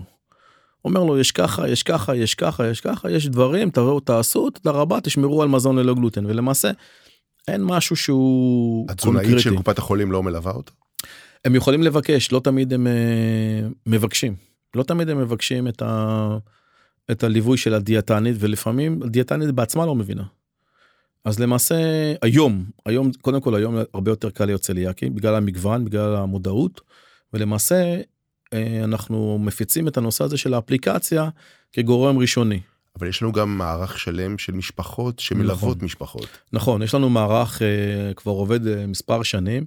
[0.86, 4.72] אומר לו יש ככה יש ככה יש ככה יש ככה יש דברים תבואו תעשו תודה
[4.78, 6.72] רבה תשמרו על מזון ללא גלוטן ולמעשה
[7.48, 10.74] אין משהו שהוא התזונאית של קופת החולים לא מלווה אותו?
[11.46, 14.36] הם יכולים לבקש לא תמיד הם אה, מבקשים
[14.76, 16.38] לא תמיד הם מבקשים את, ה,
[17.12, 20.24] את הליווי של הדיאטנית ולפעמים הדיאטנית בעצמה לא מבינה.
[21.26, 21.76] אז למעשה
[22.22, 26.82] היום היום קודם כל היום הרבה יותר קל להיות צליאקי בגלל המגוון בגלל המודעות
[27.34, 28.02] ולמעשה
[28.54, 31.30] אה, אנחנו מפיצים את הנושא הזה של האפליקציה
[31.72, 32.60] כגורם ראשוני.
[33.00, 35.86] אבל יש לנו גם מערך שלם של משפחות שמלוות נכון.
[35.86, 36.28] משפחות.
[36.54, 39.66] נכון יש לנו מערך אה, כבר עובד אה, מספר שנים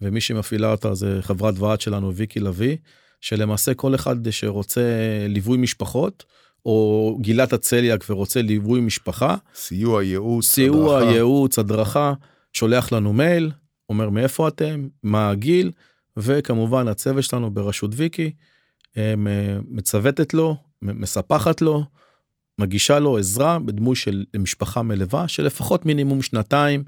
[0.00, 2.76] ומי שמפעילה אותה זה חברת ועד שלנו ויקי לביא
[3.20, 4.80] שלמעשה כל אחד שרוצה
[5.28, 6.24] ליווי משפחות
[6.66, 11.12] או גילת הצליאק ורוצה ליווי משפחה סיוע, ייעוץ, סיוע הדרכה.
[11.12, 12.12] ייעוץ הדרכה
[12.52, 13.50] שולח לנו מייל
[13.88, 15.70] אומר מאיפה אתם מה הגיל
[16.16, 18.30] וכמובן הצוות שלנו בראשות ויקי
[18.96, 19.14] אה,
[19.68, 21.84] מצוותת לו מספחת לו
[22.58, 26.84] מגישה לו עזרה בדמוי של משפחה מלווה של לפחות מינימום שנתיים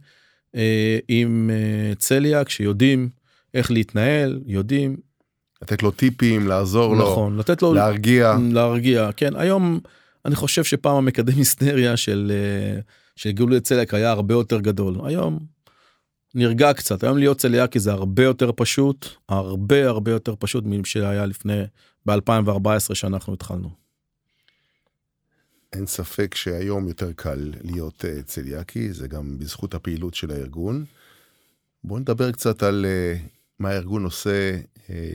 [0.54, 3.08] אה, עם אה, צליאק שיודעים
[3.54, 4.96] איך להתנהל יודעים
[5.62, 8.36] לתת לו טיפים, לעזור לו, נכון לתת לו להרגיע.
[8.52, 9.80] להרגיע כן היום
[10.24, 12.80] אני חושב שפעם המקדם היסטריה של אה,
[13.16, 15.38] של גילוי צליאק היה הרבה יותר גדול היום.
[16.34, 21.62] נרגע קצת היום להיות צליאקי זה הרבה יותר פשוט הרבה הרבה יותר פשוט משהיה לפני
[22.08, 23.70] ב2014 שאנחנו התחלנו.
[25.72, 30.84] אין ספק שהיום יותר קל להיות uh, צליאקי, זה גם בזכות הפעילות של הארגון.
[31.84, 34.56] בואו נדבר קצת על uh, מה הארגון עושה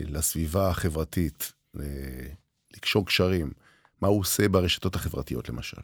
[0.07, 1.79] לסביבה החברתית, uh,
[2.77, 3.51] לקשור קשרים,
[4.01, 5.81] מה הוא עושה ברשתות החברתיות למשל.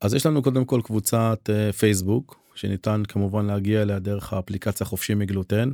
[0.00, 5.14] אז יש לנו קודם כל קבוצת uh, פייסבוק, שניתן כמובן להגיע אליה דרך האפליקציה חופשי
[5.14, 5.70] מגלוטן,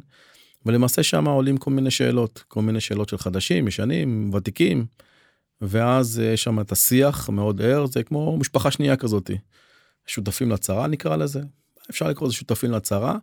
[0.67, 4.87] ולמעשה שם עולים כל מיני שאלות, כל מיני שאלות של חדשים, ישנים, ותיקים.
[5.61, 9.39] ואז יש שם את השיח מאוד ער זה כמו משפחה שנייה כזאתי.
[10.07, 11.41] שותפים לצרה נקרא לזה
[11.91, 13.17] אפשר לקרוא לזה שותפים לצרה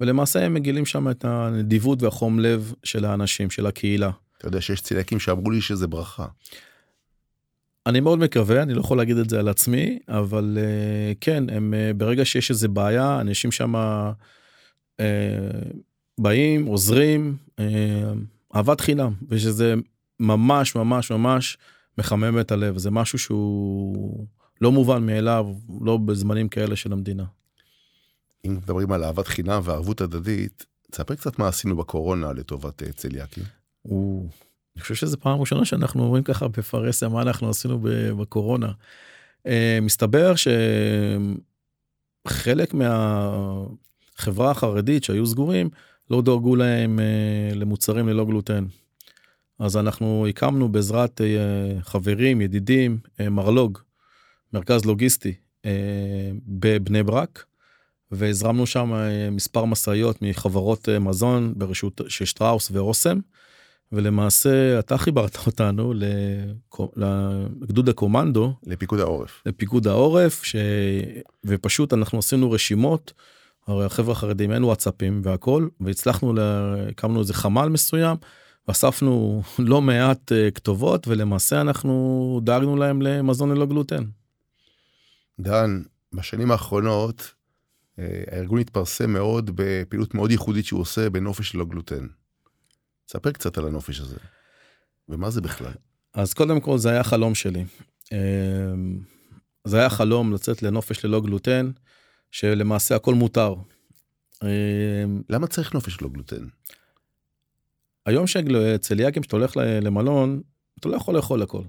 [0.00, 4.10] ולמעשה הם מגילים שם את הנדיבות והחום לב של האנשים של הקהילה.
[4.38, 6.26] אתה יודע שיש צילקים שאמרו לי שזה ברכה.
[7.86, 11.74] אני מאוד מקווה אני לא יכול להגיד את זה על עצמי אבל uh, כן הם
[11.74, 15.00] uh, ברגע שיש איזה בעיה אנשים שם uh,
[16.18, 17.62] באים עוזרים uh,
[18.54, 19.74] אהבת חינם ושזה
[20.20, 21.58] ממש ממש ממש
[21.98, 24.26] מחמם את הלב זה משהו שהוא
[24.60, 25.46] לא מובן מאליו
[25.80, 27.24] לא בזמנים כאלה של המדינה.
[28.46, 33.44] אם מדברים על אהבת חינם וערבות הדדית תספר קצת מה עשינו בקורונה לטובת אה, צליאקים.
[34.76, 37.80] אני חושב שזה פעם ראשונה שאנחנו אומרים ככה בפרהסיה מה אנחנו עשינו
[38.18, 38.72] בקורונה.
[39.46, 40.34] אה, מסתבר
[42.26, 45.70] שחלק מהחברה החרדית שהיו סגורים
[46.10, 48.64] לא דאגו להם אה, למוצרים ללא גלוטן.
[49.58, 51.20] אז אנחנו הקמנו בעזרת
[51.80, 53.78] חברים, ידידים, מרלוג,
[54.52, 55.34] מרכז לוגיסטי
[56.46, 57.44] בבני ברק,
[58.12, 58.92] והזרמנו שם
[59.32, 63.18] מספר משאיות מחברות מזון ברשות של שטראוס ואוסם,
[63.92, 65.94] ולמעשה אתה חיברת אותנו
[67.60, 68.54] לגדוד הקומנדו.
[68.66, 69.42] לפיקוד העורף.
[69.46, 70.56] לפיקוד העורף, ש...
[71.44, 73.12] ופשוט אנחנו עשינו רשימות.
[73.66, 76.34] הרי החבר'ה החרדים אין וואטסאפים והכל והצלחנו
[76.88, 78.16] הקמנו איזה חמ"ל מסוים
[78.70, 84.04] אספנו לא מעט uh, כתובות ולמעשה אנחנו דאגנו להם למזון ללא גלוטן.
[85.40, 87.34] דן, בשנים האחרונות
[87.98, 92.06] הארגון התפרסם מאוד בפעילות מאוד ייחודית שהוא עושה בנופש ללא גלוטן.
[93.08, 94.16] ספר קצת על הנופש הזה.
[95.08, 95.72] ומה זה בכלל?
[96.14, 97.64] אז קודם כל זה היה חלום שלי.
[98.04, 98.08] Uh,
[99.64, 101.70] זה היה חלום לצאת לנופש ללא גלוטן,
[102.30, 103.54] שלמעשה הכל מותר.
[105.30, 106.46] למה צריך נופש ללא גלוטן?
[108.06, 110.42] היום שצליאקים שאתה הולך למלון
[110.80, 111.62] אתה לא יכול לאכול הכל.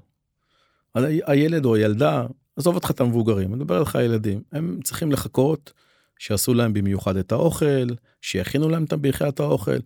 [1.28, 5.74] הילד או הילדה עזוב אותך את המבוגרים אני מדבר עליך ילדים הם צריכים לחכות
[6.20, 7.88] שיעשו להם במיוחד את האוכל
[8.22, 8.86] שיכינו להם
[9.28, 9.78] את האוכל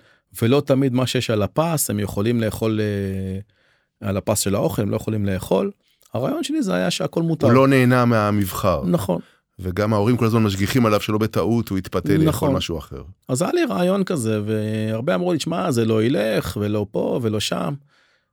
[0.42, 4.90] ולא תמיד מה שיש על הפס הם יכולים לאכול אה, על הפס של האוכל הם
[4.90, 5.72] לא יכולים לאכול.
[6.14, 7.48] הרעיון שלי זה היה שהכל מותר.
[7.48, 8.84] הוא לא נהנה מהמבחר.
[8.86, 9.22] נכון.
[9.60, 12.26] וגם ההורים כל הזמן משגיחים עליו שלא בטעות הוא יתפתה נכון.
[12.26, 13.04] לאכול משהו אחר.
[13.28, 17.40] אז היה לי רעיון כזה והרבה אמרו לי שמע זה לא ילך ולא פה ולא
[17.40, 17.74] שם.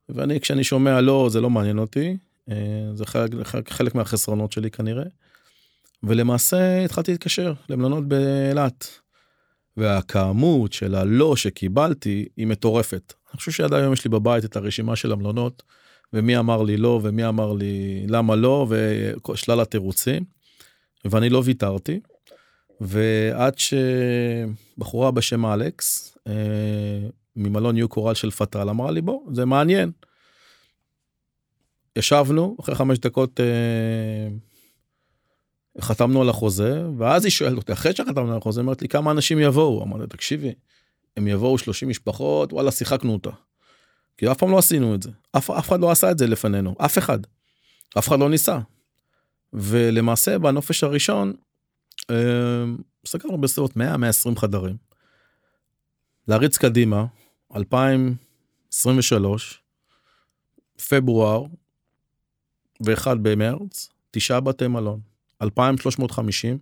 [0.09, 2.17] ואני כשאני שומע לא זה לא מעניין אותי
[2.51, 2.57] אה,
[2.95, 3.31] זה חלק,
[3.69, 5.05] חלק מהחסרונות שלי כנראה.
[6.03, 9.01] ולמעשה התחלתי להתקשר למלונות באילת.
[9.77, 13.13] והכמות של הלא שקיבלתי היא מטורפת.
[13.31, 15.63] אני חושב שעד היום יש לי בבית את הרשימה של המלונות
[16.13, 18.67] ומי אמר לי לא ומי אמר לי למה לא
[19.29, 20.25] ושלל התירוצים.
[21.05, 22.01] ואני לא ויתרתי.
[22.81, 26.33] ועד שבחורה בשם אלכס אה,
[27.37, 29.91] ממלון ניו קורל של פטל אמרה לי בוא זה מעניין.
[31.97, 34.29] ישבנו אחרי חמש דקות אה,
[35.81, 39.38] חתמנו על החוזה ואז היא שואלת אותי אחרי שחתמנו על החוזה אומרת לי כמה אנשים
[39.38, 39.83] יבואו?
[39.83, 40.55] אמרתי תקשיבי
[41.16, 43.31] הם יבואו 30 משפחות וואלה שיחקנו אותה.
[44.19, 45.11] כי אף פעם לא עשינו את זה.
[45.33, 47.19] אף, אף אחד לא עשה את זה לפנינו אף אחד.
[47.99, 48.59] אף אחד לא ניסה.
[49.53, 51.33] ולמעשה בנופש הראשון
[52.11, 52.64] אה,
[53.07, 54.77] סגרנו בסביבות 100 120 חדרים.
[56.29, 57.07] להריץ קדימה
[57.57, 59.62] 2023
[60.88, 61.45] פברואר
[62.87, 65.10] ו-1 במרץ תשעה בתי מלון
[65.42, 66.59] 2350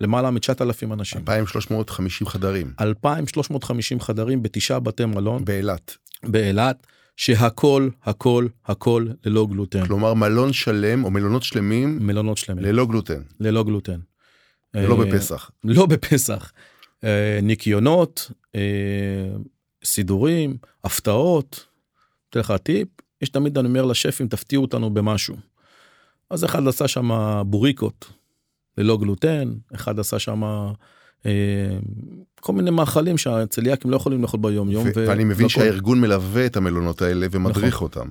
[0.00, 1.20] למעלה מ-9,000 אנשים.
[1.20, 2.72] 2,350 חדרים.
[2.80, 5.44] 2,350 חדרים בתשעה בתי מלון.
[5.44, 5.96] באילת.
[6.22, 6.86] באילת.
[7.16, 9.86] שהכל הכל הכל ללא גלוטן.
[9.86, 14.00] כלומר מלון שלם או מלונות שלמים מלונות שלמים ללא גלוטן ללא גלוטן.
[14.74, 15.50] לא בפסח.
[15.64, 16.52] לא בפסח.
[17.42, 18.30] ניקיונות,
[19.84, 21.66] סידורים, הפתעות.
[22.30, 22.88] אתן לך טיפ,
[23.22, 25.36] יש תמיד אני אומר לשפים תפתיעו אותנו במשהו.
[26.30, 27.10] אז אחד עשה שם
[27.46, 28.12] בוריקות
[28.78, 30.42] ללא גלוטן, אחד עשה שם
[31.26, 31.78] אה,
[32.40, 34.86] כל מיני מאכלים שהצליאקים לא יכולים לאכול ביום יום.
[34.94, 37.88] ואני מבין שהארגון מלווה את המלונות האלה ומדריך נכון.
[37.88, 38.08] אותם.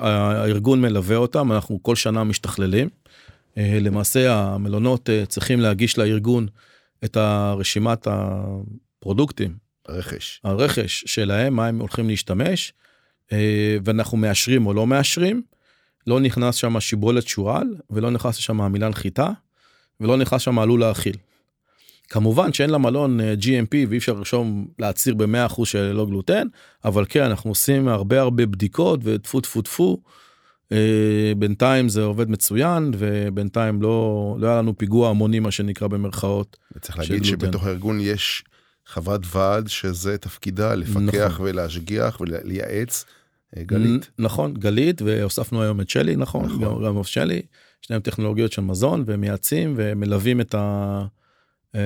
[0.00, 2.88] הארגון מלווה אותם אנחנו כל שנה משתכללים.
[3.58, 6.46] אה, למעשה המלונות אה, צריכים להגיש לארגון
[7.04, 9.56] את הרשימת הפרודוקטים.
[9.88, 10.40] הרכש.
[10.44, 12.72] הרכש שלהם מה הם הולכים להשתמש
[13.84, 15.42] ואנחנו מאשרים או לא מאשרים.
[16.06, 19.28] לא נכנס שם שיבולת שועל ולא נכנס שם המילה נחיתה
[20.00, 21.16] ולא נכנס שם עלול להאכיל.
[22.08, 26.46] כמובן שאין למלון אה, GMP ואי אפשר לרשום להצהיר ב-100% שללא גלוטן
[26.84, 30.02] אבל כן אנחנו עושים הרבה הרבה בדיקות וטפו טפו טפו.
[30.72, 36.56] אה, בינתיים זה עובד מצוין ובינתיים לא לא היה לנו פיגוע המוני מה שנקרא במרכאות.
[36.80, 38.44] צריך להגיד שבתוך הארגון יש
[38.86, 41.46] חברת ועד שזה תפקידה לפקח נכון.
[41.46, 43.04] ולהשגיח ולייעץ.
[43.56, 44.10] אה, גלית.
[44.18, 46.84] נכון גלית והוספנו היום את שלי נכון, נכון.
[46.84, 47.42] גם שלי.
[47.82, 51.04] שניהם טכנולוגיות של מזון ומייעצים ומלווים את ה...
[51.74, 51.80] אה,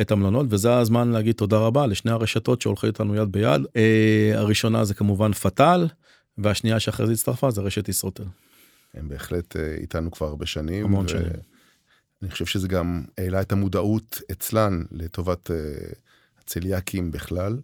[0.00, 4.84] את המלונות וזה הזמן להגיד תודה רבה לשני הרשתות שהולכות איתנו יד ביד אה, הראשונה
[4.84, 5.86] זה כמובן פטל
[6.38, 8.24] והשנייה שאחרי זה הצטרפה זה רשת ישרוטל.
[8.94, 10.84] הם בהחלט איתנו כבר הרבה שנים.
[10.84, 11.08] המון ו...
[11.08, 11.32] שנים.
[12.22, 15.50] אני חושב שזה גם העלה את המודעות אצלן לטובת
[16.38, 17.58] הצליאקים בכלל.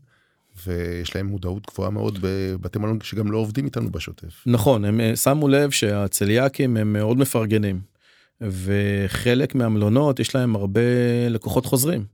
[0.67, 4.43] ויש להם מודעות גבוהה מאוד בבתי מלון שגם לא עובדים איתנו בשוטף.
[4.47, 7.81] נכון הם שמו לב שהצליאקים הם מאוד מפרגנים
[8.41, 10.81] וחלק מהמלונות יש להם הרבה
[11.31, 12.05] לקוחות חוזרים.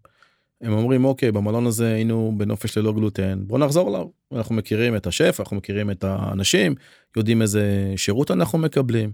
[0.61, 5.07] הם אומרים אוקיי במלון הזה היינו בנופש ללא גלוטן בוא נחזור אליו אנחנו מכירים את
[5.07, 6.75] השף אנחנו מכירים את האנשים
[7.17, 9.13] יודעים איזה שירות אנחנו מקבלים.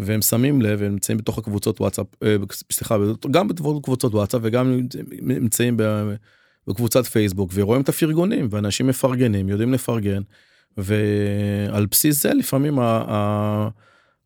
[0.00, 2.36] והם שמים לב הם נמצאים בתוך הקבוצות וואטסאפ אה,
[2.72, 2.96] סליחה
[3.30, 4.80] גם בתוך קבוצות וואטסאפ וגם
[5.22, 5.76] נמצאים
[6.68, 10.22] בקבוצת פייסבוק ורואים את הפרגונים ואנשים מפרגנים יודעים לפרגן
[10.76, 12.78] ועל בסיס זה לפעמים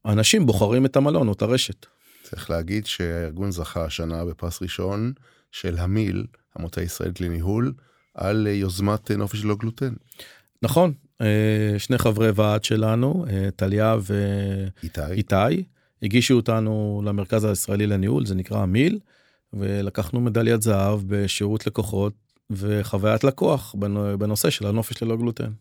[0.04, 1.86] האנשים בוחרים את המלון או את הרשת.
[2.22, 5.12] צריך להגיד שהארגון זכה השנה בפרס ראשון
[5.50, 6.26] של המיל,
[6.56, 7.72] המועצה הישראלית לניהול,
[8.14, 9.92] על יוזמת נופש ללא גלוטן.
[10.62, 15.64] נכון, אה, שני חברי ועד שלנו, אה, טליה ואיתי,
[16.02, 18.98] הגישו אותנו למרכז הישראלי לניהול, זה נקרא המיל,
[19.52, 22.12] ולקחנו מדליית זהב בשירות לקוחות
[22.56, 23.74] וחוויית לקוח
[24.18, 25.52] בנושא של הנופש ללא גלוטן.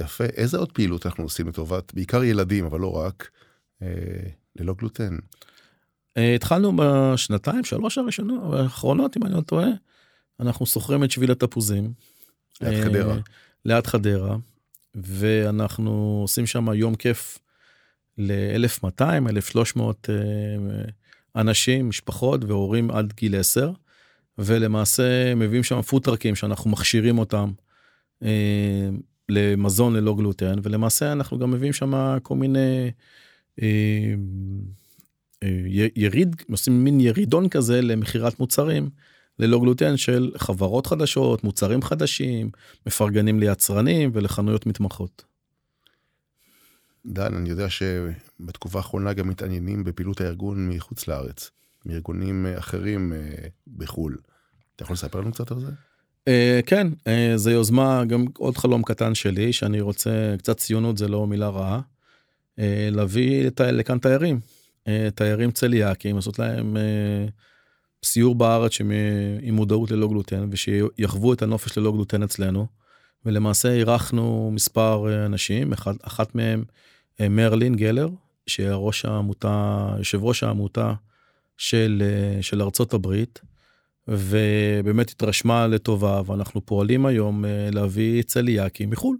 [0.00, 3.30] יפה, איזה עוד פעילות אנחנו עושים לטובת, בעיקר ילדים, אבל לא רק,
[3.82, 3.88] אה,
[4.56, 5.16] ללא גלוטן?
[6.16, 9.68] אה, התחלנו בשנתיים שלוש הראשונות האחרונות אם אני לא טועה
[10.40, 11.92] אנחנו שוכרים את שביל התפוזים.
[12.60, 13.16] ליד אה, חדרה.
[13.64, 14.36] ליד חדרה
[14.94, 17.38] ואנחנו עושים שם יום כיף
[18.18, 20.08] ל-1200 1300
[21.36, 23.72] אנשים משפחות והורים עד גיל 10
[24.38, 27.50] ולמעשה מביאים שם פוטרקים שאנחנו מכשירים אותם
[28.22, 28.88] אה,
[29.28, 32.90] למזון ללא גלוטן ולמעשה אנחנו גם מביאים שם כל מיני
[33.62, 34.14] אה,
[35.42, 35.48] אה,
[35.96, 38.90] יריד עושים מין ירידון כזה למכירת מוצרים
[39.38, 42.50] ללא גלוטן של חברות חדשות מוצרים חדשים
[42.86, 45.24] מפרגנים ליצרנים ולחנויות מתמחות.
[47.06, 51.50] דן אני יודע שבתקופה האחרונה גם מתעניינים בפעילות הארגון מחוץ לארץ
[51.86, 53.12] מארגונים אחרים
[53.76, 54.18] בחול.
[54.76, 55.70] אתה יכול לספר לנו קצת על זה?
[56.28, 56.86] Uh, כן
[57.36, 61.80] זה יוזמה גם עוד חלום קטן שלי שאני רוצה קצת ציונות זה לא מילה רעה.
[62.58, 64.40] אה, להביא לכאן תיירים,
[64.88, 67.26] אה, תיירים צליאקים, לעשות להם אה,
[68.04, 68.80] סיור בארץ
[69.40, 72.66] עם מודעות ללא גלוטן ושיחוו את הנופש ללא גלוטן אצלנו.
[73.24, 76.64] ולמעשה אירחנו מספר אנשים, אחד, אחת מהם
[77.20, 78.08] מרלין גלר,
[78.46, 80.92] שראש העמותה, יושב ראש העמותה
[81.58, 82.02] של,
[82.40, 83.40] של ארצות הברית,
[84.08, 89.16] ובאמת התרשמה לטובה, ואנחנו פועלים היום להביא צליאקים מחו"ל.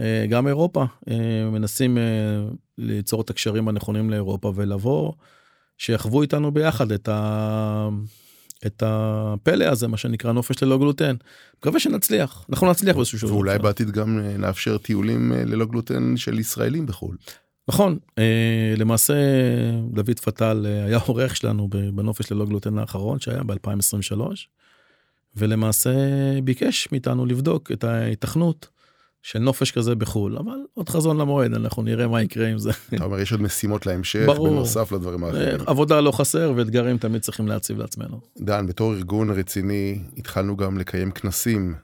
[0.00, 2.02] אה, גם אירופה אה, מנסים אה,
[2.78, 5.12] ליצור את הקשרים הנכונים לאירופה ולבוא
[5.78, 7.88] שיחוו איתנו ביחד את, ה...
[8.66, 11.16] את הפלא הזה מה שנקרא נופש ללא גלוטן.
[11.58, 13.32] מקווה שנצליח אנחנו נצליח באיזשהו שבוע.
[13.32, 17.16] ואולי בעתיד גם נאפשר טיולים ללא גלוטן של ישראלים בחו"ל.
[17.70, 17.98] נכון
[18.76, 19.14] למעשה
[19.90, 24.20] דוד פטל היה עורך שלנו בנופש ללא גלוטן האחרון שהיה ב2023
[25.36, 25.90] ולמעשה
[26.44, 28.68] ביקש מאיתנו לבדוק את ההיתכנות.
[29.22, 32.70] של נופש כזה בחול אבל עוד חזון למועד אנחנו נראה מה יקרה עם זה.
[32.94, 34.48] אתה אומר יש עוד משימות להמשך ברור.
[34.48, 35.60] בנוסף לדברים האחרים.
[35.66, 38.20] עבודה לא חסר ואתגרים תמיד צריכים להציב לעצמנו.
[38.38, 41.78] דן בתור ארגון רציני התחלנו גם לקיים כנסים אה,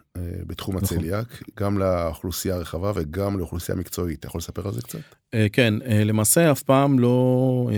[0.47, 0.99] בתחום נכון.
[0.99, 4.99] הצליאק גם לאוכלוסייה הרחבה וגם לאוכלוסייה מקצועית אתה יכול לספר על זה קצת?
[5.35, 7.71] אה, כן אה, למעשה אף פעם לא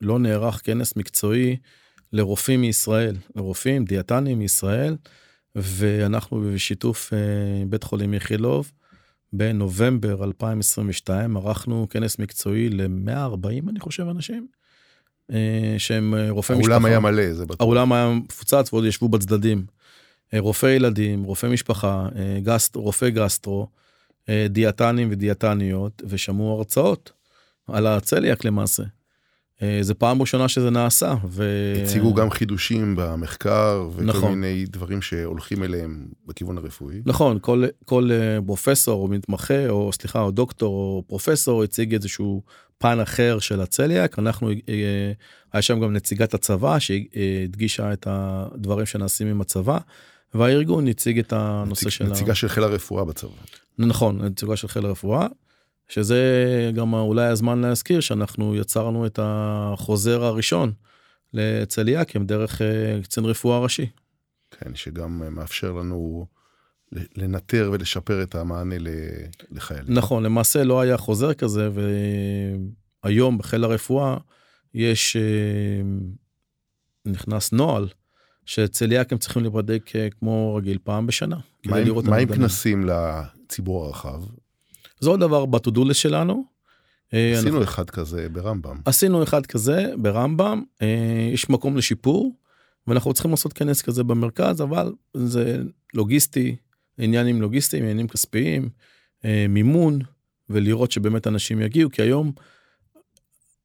[0.00, 1.56] לא נערך כנס מקצועי
[2.12, 4.96] לרופאים מישראל לרופאים דיאטנים מישראל.
[5.54, 7.18] ואנחנו בשיתוף אה,
[7.66, 8.72] בית חולים איכילוב
[9.32, 14.46] בנובמבר 2022 ערכנו כנס מקצועי ל-140 אני חושב אנשים.
[15.32, 16.72] אה, שהם אה, רופאי משפחה.
[16.72, 17.60] האולם היה מלא זה בטוח.
[17.60, 19.64] האולם היה מפוצץ ועוד ישבו בצדדים.
[20.38, 22.08] רופאי ילדים, רופאי משפחה,
[22.42, 23.68] גסט, רופאי גסטרו,
[24.48, 27.12] דיאטנים ודיאטניות ושמעו הרצאות
[27.68, 28.82] על הצליאק למעשה.
[29.62, 31.14] אה, זה פעם ראשונה שזה נעשה.
[31.28, 31.44] ו...
[31.82, 34.34] הציגו גם חידושים במחקר וכל נכון.
[34.34, 37.02] מיני דברים שהולכים אליהם בכיוון הרפואי.
[37.06, 42.42] נכון, כל, כל אה, פרופסור או מתמחה, או סליחה, או דוקטור או פרופסור הציג איזשהו
[42.78, 44.18] פן אחר של הצליאק.
[44.18, 45.12] אנחנו, אה,
[45.52, 49.78] היה שם גם נציגת הצבא שהדגישה את הדברים שנעשים עם הצבא,
[50.34, 52.04] והארגון הציג את הנושא נציג, של...
[52.04, 53.30] נציגה של חיל הרפואה בצבא.
[53.78, 55.26] נכון, נציגה של חיל הרפואה,
[55.88, 56.22] שזה
[56.74, 60.72] גם אולי הזמן להזכיר שאנחנו יצרנו את החוזר הראשון
[61.32, 63.86] לצליאקים דרך אה, קצין רפואה ראשי.
[64.50, 66.26] כן, שגם אה, מאפשר לנו
[66.92, 68.74] לנטר ולשפר את המענה
[69.50, 69.94] לחיילים.
[69.94, 71.68] נכון, למעשה לא היה חוזר כזה,
[73.04, 74.16] והיום בחיל הרפואה
[74.74, 75.82] יש, אה,
[77.04, 77.88] נכנס נוהל
[78.46, 81.36] שצליאקים צריכים להיבדק אה, כמו רגיל פעם בשנה.
[81.66, 81.76] מה
[82.16, 82.26] עם-.
[82.34, 84.22] כנסים לציבור הרחב?
[85.00, 86.44] זה עוד דבר בטודולס שלנו.
[87.14, 88.76] אה, אנחנו- עשינו אחד כזה ברמב"ם.
[88.84, 90.86] עשינו אחד כזה ברמב"ם, אה,
[91.32, 92.36] יש מקום לשיפור,
[92.86, 95.62] ואנחנו צריכים לעשות כנס כזה במרכז, אבל זה
[95.94, 96.56] לוגיסטי,
[96.98, 98.68] עניינים לוגיסטיים, עניינים כספיים,
[99.24, 99.98] אה, מימון,
[100.50, 102.32] ולראות שבאמת אנשים יגיעו, כי היום,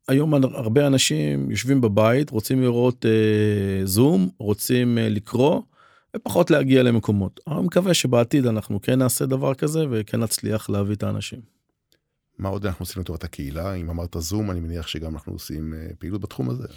[0.07, 5.61] היום הרבה אנשים יושבים בבית, רוצים לראות אה, זום, רוצים אה, לקרוא,
[6.15, 7.39] ופחות להגיע למקומות.
[7.47, 11.39] אני מקווה שבעתיד אנחנו כן נעשה דבר כזה, וכן נצליח להביא את האנשים.
[12.39, 13.73] מה עוד אנחנו עושים לטובת הקהילה?
[13.73, 16.67] אם אמרת זום, אני מניח שגם אנחנו עושים אה, פעילות בתחום הזה.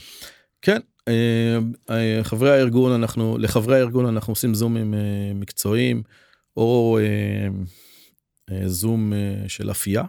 [0.62, 1.58] כן, אה,
[1.90, 6.02] אה, חברי הארגון אנחנו לחברי הארגון אנחנו עושים זומים אה, מקצועיים
[6.56, 7.48] או אה,
[8.50, 10.04] אה, זום אה, של אפייה.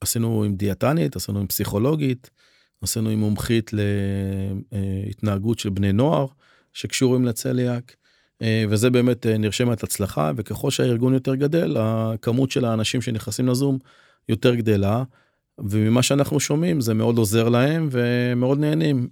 [0.00, 2.30] עשינו עם דיאטנית, עשינו עם פסיכולוגית,
[2.82, 3.70] עשינו עם מומחית
[4.72, 6.26] להתנהגות של בני נוער
[6.72, 7.96] שקשורים לצליאק.
[8.42, 13.78] אה, וזה באמת אה, נרשמת הצלחה וככל שהארגון יותר גדל הכמות של האנשים שנכנסים לזום
[14.28, 15.02] יותר גדלה.
[15.58, 19.08] וממה שאנחנו שומעים זה מאוד עוזר להם ומאוד נהנים.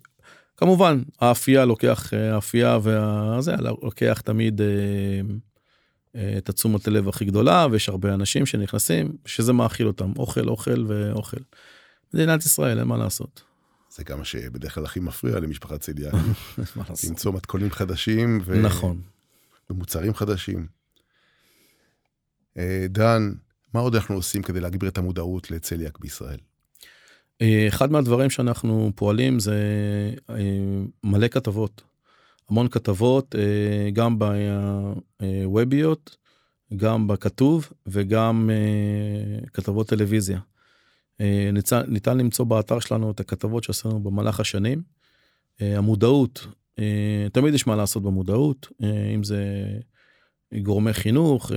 [0.57, 4.61] כמובן האפייה לוקח אה, האפייה והזה לוקח תמיד
[6.39, 11.37] את התשומת הלב הכי גדולה ויש הרבה אנשים שנכנסים שזה מאכיל אותם אוכל אוכל ואוכל.
[12.15, 13.43] מדינת ישראל אין מה לעשות.
[13.91, 16.15] זה גם מה שבדרך כלל הכי מפריע למשפחת צליאק.
[17.09, 19.01] למצוא מתכונים חדשים ו- נכון.
[19.71, 20.67] ומוצרים חדשים.
[22.59, 23.33] אה, דן,
[23.75, 26.39] מה עוד אנחנו עושים כדי להגביר את המודעות לצליאק בישראל?
[27.43, 29.57] אה, אחד מהדברים שאנחנו פועלים זה
[30.31, 30.35] אה,
[31.05, 31.83] מלא כתבות.
[32.51, 34.19] המון כתבות, אה, גם
[35.19, 36.17] בווביות,
[36.77, 40.41] גם בכתוב וגם אה, כתבות טלוויזיה.
[41.21, 44.83] אה, ניתן, ניתן למצוא באתר שלנו את הכתבות שעשינו במהלך השנים.
[45.61, 46.47] המודעות,
[47.33, 48.69] תמיד יש מה לעשות במודעות,
[49.15, 49.43] אם זה
[50.63, 51.53] גורמי חינוך,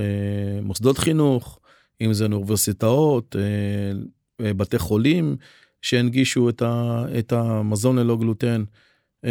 [0.62, 1.60] מוסדות חינוך,
[2.00, 3.36] אם זה אוניברסיטאות,
[4.40, 5.36] בתי חולים
[5.82, 8.64] שהנגישו את, ה, את המזון ללא גלוטן.
[9.24, 9.30] אה,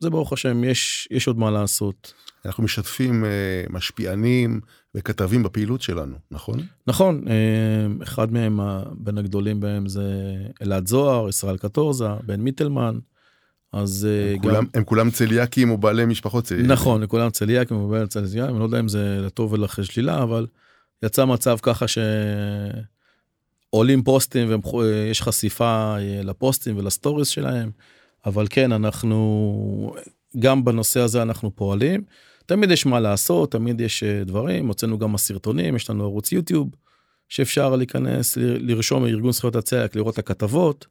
[0.00, 2.12] זה ברוך השם, יש, יש עוד מה לעשות.
[2.44, 3.30] אנחנו משתפים אה,
[3.70, 4.60] משפיענים
[4.94, 6.60] וכתבים בפעילות שלנו, נכון?
[6.86, 7.34] נכון, אה,
[8.02, 8.60] אחד מהם,
[8.92, 10.02] בין הגדולים בהם זה
[10.62, 12.98] אלעד זוהר, ישראל קטורזה, בן מיטלמן.
[13.72, 14.42] אז אה, הם גם...
[14.42, 16.70] כולם- הם כולם צליאקים או בעלי משפחות צליאקים.
[16.72, 20.46] נכון, לכולם צליאק, מבבל צליאק, אני לא יודע אם זה לטוב ולשלילה, אבל
[21.02, 21.86] יצא מצב ככה
[23.72, 27.70] שעולים פוסטים ויש חשיפה אה, לפוסטים ולסטוריס שלהם,
[28.26, 29.94] אבל כן, אנחנו,
[30.38, 32.04] גם בנושא הזה אנחנו פועלים.
[32.46, 36.68] תמיד יש מה לעשות, תמיד יש אה, דברים, הוצאנו גם הסרטונים, יש לנו ערוץ יוטיוב,
[37.28, 40.86] שאפשר להיכנס, לרשום ארגון זכויות הצליאק, לראות את הכתבות.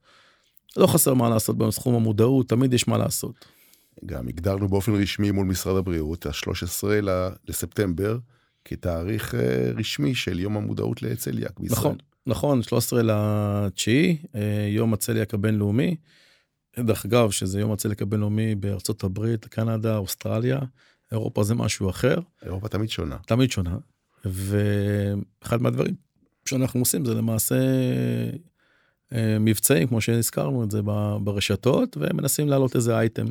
[0.78, 3.46] לא חסר מה לעשות בתחום המודעות, תמיד יש מה לעשות.
[4.06, 6.84] גם הגדרנו באופן רשמי מול משרד הבריאות, ה-13
[7.48, 8.18] לספטמבר,
[8.66, 11.80] כתאריך אה, רשמי של יום המודעות לצליאק בישראל.
[11.80, 15.96] נכון, נכון, 13 לתשיעי, אה, יום הצליאק הבינלאומי.
[16.80, 20.59] דרך אגב, שזה יום הצליאק הבינלאומי בארצות הברית, קנדה, אוסטרליה,
[21.11, 23.17] אירופה זה משהו אחר, אירופה תמיד שונה.
[23.28, 23.78] תמיד שונה.
[24.26, 25.95] ואחד מהדברים
[26.45, 27.55] שאנחנו עושים זה למעשה
[29.13, 30.82] אה, מבצעים, כמו שהזכרנו את זה
[31.23, 33.26] ברשתות, ומנסים להעלות איזה אייטם.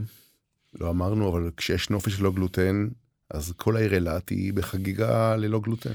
[0.81, 2.89] לא אמרנו, אבל כשיש נופש ללא גלוטן,
[3.31, 5.95] אז כל העיר אילת היא בחגיגה ללא גלוטן.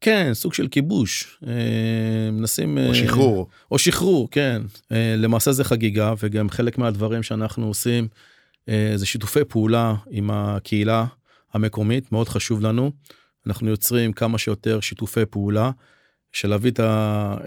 [0.00, 1.38] כן, סוג של כיבוש.
[1.46, 2.78] אה, מנסים...
[2.78, 3.48] או אה, שחרור.
[3.70, 4.62] או שחרור, כן.
[4.92, 8.08] אה, למעשה זה חגיגה, וגם חלק מהדברים שאנחנו עושים
[8.96, 11.06] זה שיתופי פעולה עם הקהילה
[11.54, 12.90] המקומית, מאוד חשוב לנו.
[13.46, 15.70] אנחנו יוצרים כמה שיותר שיתופי פעולה,
[16.32, 16.72] של להביא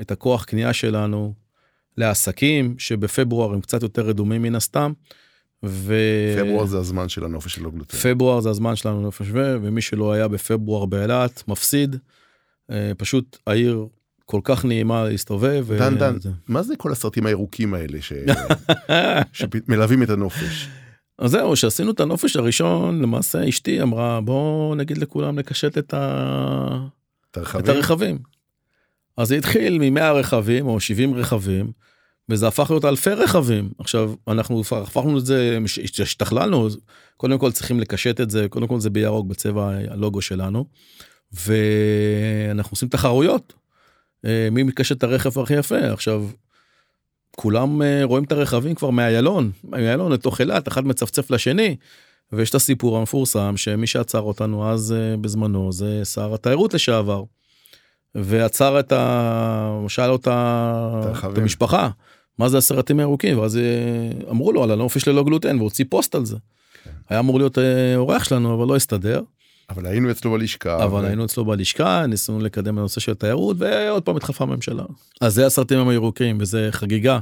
[0.01, 1.33] את, הכוח קנייה שלנו
[1.97, 4.93] לעסקים, שבפברואר הם קצת יותר רדומים מן הסתם.
[5.63, 5.95] ו...
[6.37, 7.97] פברואר זה הזמן של הנופש ללא גלוטן.
[7.97, 11.95] פברואר זה הזמן שלנו נופש ו, ומי שלא היה בפברואר באילת מפסיד.
[12.71, 13.87] אה, פשוט העיר
[14.25, 15.65] כל כך נעימה להסתובב.
[15.77, 16.17] דן, דן.
[16.47, 17.99] מה זה כל הסרטים הירוקים האלה.
[19.33, 20.67] שמלווים את הנופש?
[21.19, 26.87] אז זהו, שעשינו את הנופש הראשון, למעשה אשתי אמרה, בוא נגיד לכולם לקשט את, ה...
[27.31, 28.17] את הרכבים?
[29.17, 31.71] אז זה התחיל מ-100 רכבים או 70 רכבים,
[32.29, 33.69] וזה הפך להיות אלפי רכבים.
[33.79, 35.57] עכשיו, אנחנו הפכנו את זה,
[36.01, 36.67] השתכללנו,
[37.17, 40.65] קודם כל צריכים לקשט את זה, קודם כל זה בירוק בצבע הלוגו שלנו,
[41.31, 43.53] ואנחנו עושים תחרויות.
[44.25, 45.77] אה, מי מקשט את הרכב הכי יפה.
[45.93, 46.25] עכשיו,
[47.31, 51.75] כולם אה, רואים את הרכבים כבר מאיילון, מאיילון לתוך אילת, אחד מצפצף לשני.
[52.31, 57.23] ויש את הסיפור המפורסם שמי שעצר אותנו אז אה, בזמנו זה שר התיירות לשעבר.
[58.15, 59.85] ועצר את ה...
[59.87, 61.37] שאל אותה את.
[61.37, 61.89] המשפחה
[62.39, 63.59] מה זה הסרטים הירוקים ואז
[64.29, 66.37] אמרו לו על הנופש ללא גלוטן והוציא פוסט על זה.
[66.83, 66.89] כן.
[67.09, 67.57] היה אמור להיות
[67.95, 69.21] אורח שלנו אבל לא הסתדר
[69.69, 70.83] אבל היינו אצלו בלשכה.
[70.83, 74.83] אבל ו- היינו אצלו בלשכה ניסינו לקדם את הנושא של תיירות ועוד פעם התחלפה הממשלה.
[75.21, 77.19] אז זה הסרטים הירוקים וזה חגיגה.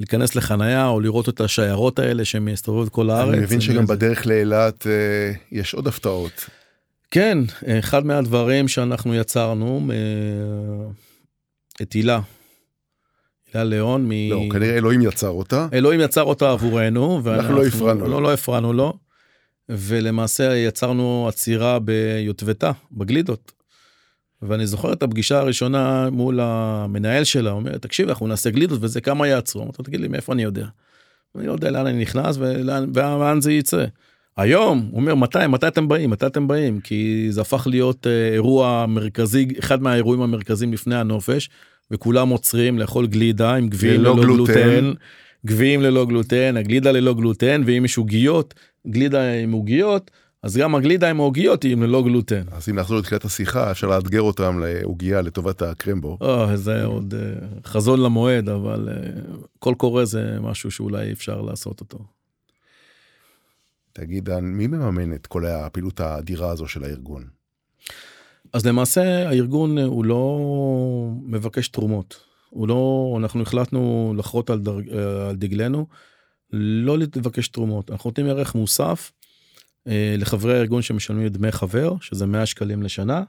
[0.00, 3.28] להיכנס לחנייה או לראות את השיירות האלה שהם מסתובבות כל הארץ.
[3.34, 4.92] אני מבין שגם זה- בדרך לאילת אה,
[5.52, 6.46] יש עוד הפתעות.
[7.10, 7.38] כן,
[7.78, 9.96] אחד מהדברים שאנחנו יצרנו, אה,
[11.82, 12.20] את הילה.
[13.54, 14.30] הילה ליאון, מ...
[14.30, 15.68] לא, כנראה אלוהים יצר אותה.
[15.72, 17.20] אלוהים יצר אותה עבורנו.
[17.24, 18.08] ואנחנו- לא הפרענו לו.
[18.10, 18.92] לא, לא הפרענו לו.
[19.68, 23.52] ולמעשה יצרנו עצירה ביוטבתה, בגלידות.
[24.42, 29.28] ואני זוכר את הפגישה הראשונה מול המנהל שלה, אומר, תקשיב, אנחנו נעשה גלידות וזה כמה
[29.28, 29.62] יעצרו.
[29.62, 30.66] אמרתי לו, תגיד לי, מאיפה אני יודע?
[31.36, 33.84] אני לא יודע לאן אני נכנס ולאן ולאן זה יצא.
[34.36, 36.80] היום, הוא אומר, מתי, מתי אתם באים, מתי אתם באים?
[36.80, 41.50] כי זה הפך להיות אה, אירוע מרכזי, אחד מהאירועים המרכזיים לפני הנופש,
[41.90, 44.52] וכולם עוצרים לאכול גלידה עם גביעים ללא ללא, גלוטן.
[44.52, 44.92] גלוטן,
[45.46, 48.54] גביעים ללא גלוטן, הגלידה ללא גלוטן, ואם יש עוגיות,
[48.88, 50.10] גלידה עם עוגיות,
[50.42, 52.42] אז גם הגלידה עם העוגיות היא ללא גלוטן.
[52.52, 56.18] אז אם נחזור לתחילת השיחה אפשר לאתגר אותם לעוגיה לטובת הקרמבו.
[56.20, 59.20] או, זה עוד אה, חזון למועד, אבל אה,
[59.58, 61.98] קול קורא זה משהו שאולי אפשר לעשות אותו.
[63.92, 67.24] תגיד מי מממן את כל הפעילות האדירה הזו של הארגון?
[68.52, 70.40] אז למעשה הארגון הוא לא
[71.22, 72.20] מבקש תרומות.
[72.50, 74.88] הוא לא, אנחנו החלטנו לחרות על, דרג,
[75.28, 75.86] על דגלנו,
[76.52, 77.90] לא לבקש תרומות.
[77.90, 79.12] אנחנו נותנים ערך מוסף
[79.86, 83.22] אה, לחברי הארגון שמשלמים דמי חבר, שזה 100 שקלים לשנה,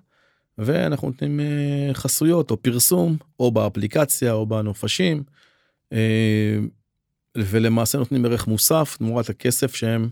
[0.57, 5.23] ואנחנו נותנים אה, חסויות או פרסום, או באפליקציה או בנופשים,
[5.93, 6.57] אה,
[7.37, 10.09] ולמעשה נותנים ערך מוסף תמורת הכסף שהם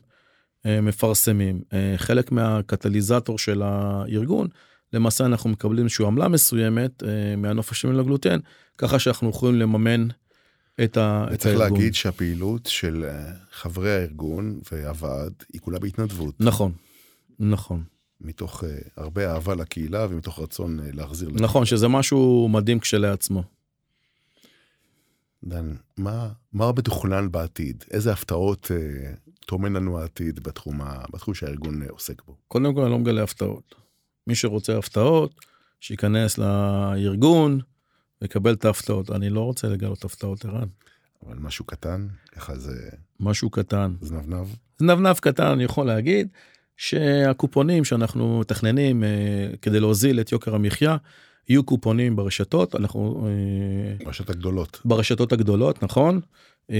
[0.65, 1.61] אה, מפרסמים.
[1.73, 4.47] אה, חלק מהקטליזטור של הארגון
[4.93, 8.39] למעשה אנחנו מקבלים איזושהי עמלה מסוימת אה, מהנופשים ללא גלוטן,
[8.77, 10.07] ככה שאנחנו יכולים לממן
[10.83, 11.57] את, הארגון.
[11.57, 16.71] להגיד שהפעילות של אה, חברי הארגון והוועד היא כולה בהתנדבות, נכון,
[17.39, 17.83] נכון,
[18.21, 21.27] מתוך אה, הרבה אהבה לקהילה ומתוך רצון אה, להחזיר.
[21.27, 21.47] לקהילה.
[21.47, 23.43] נכון, שזה משהו מדהים כשלעצמו.
[25.43, 27.83] דן, מה, מה מתוכנן בעתיד?
[27.91, 29.13] איזה הפתעות אה,
[29.45, 32.35] טומן לנו העתיד בתחום, ה, בתחום שהארגון אה, עוסק בו?
[32.47, 33.75] קודם כל אני לא מגלה הפתעות.
[34.27, 35.31] מי שרוצה הפתעות,
[35.79, 37.59] שייכנס לארגון
[38.25, 39.11] ויקבל את ההפתעות.
[39.11, 40.67] אני לא רוצה לגלות הפתעות, ערן.
[41.27, 43.93] אבל משהו קטן, ככה זה משהו קטן.
[44.01, 44.47] זנבנב.
[44.81, 46.27] נבנב קטן אני יכול להגיד
[46.77, 49.09] שהקופונים שאנחנו מתכננים אה,
[49.61, 50.97] כדי להוזיל את יוקר המחיה
[51.49, 54.81] יהיו קופונים ברשתות אנחנו אה, הרשת הגדולות.
[54.85, 56.21] ברשתות הגדולות נכון
[56.71, 56.75] אה,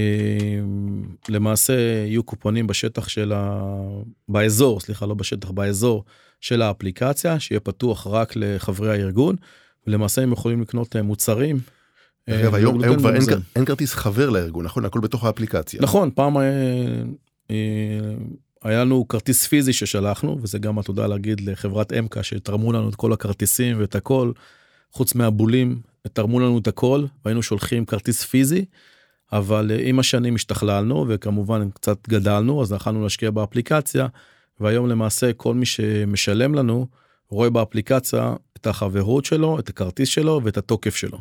[1.28, 1.74] למעשה
[2.06, 3.62] יהיו קופונים בשטח של ה...
[4.28, 6.04] באזור סליחה לא בשטח באזור
[6.40, 9.36] של האפליקציה שיהיה פתוח רק לחברי הארגון
[9.86, 11.58] ולמעשה הם יכולים לקנות אה, מוצרים.
[12.28, 13.14] אה, אגב, היום, כבר
[13.56, 14.84] אין, כרטיס חבר לארגון, נכון?
[14.84, 15.80] הכל בתוך האפליקציה.
[15.82, 17.54] נכון פעם אה,
[18.62, 23.12] היה לנו כרטיס פיזי ששלחנו וזה גם התודה להגיד לחברת אמקה שתרמו לנו את כל
[23.12, 24.32] הכרטיסים ואת הכל
[24.92, 25.80] חוץ מהבולים
[26.12, 28.64] תרמו לנו את הכל והיינו שולחים כרטיס פיזי.
[29.32, 34.06] אבל עם השנים השתכללנו וכמובן קצת גדלנו אז יכלנו להשקיע באפליקציה
[34.60, 36.86] והיום למעשה כל מי שמשלם לנו
[37.28, 41.18] רואה באפליקציה את החברות שלו את הכרטיס שלו ואת התוקף שלו.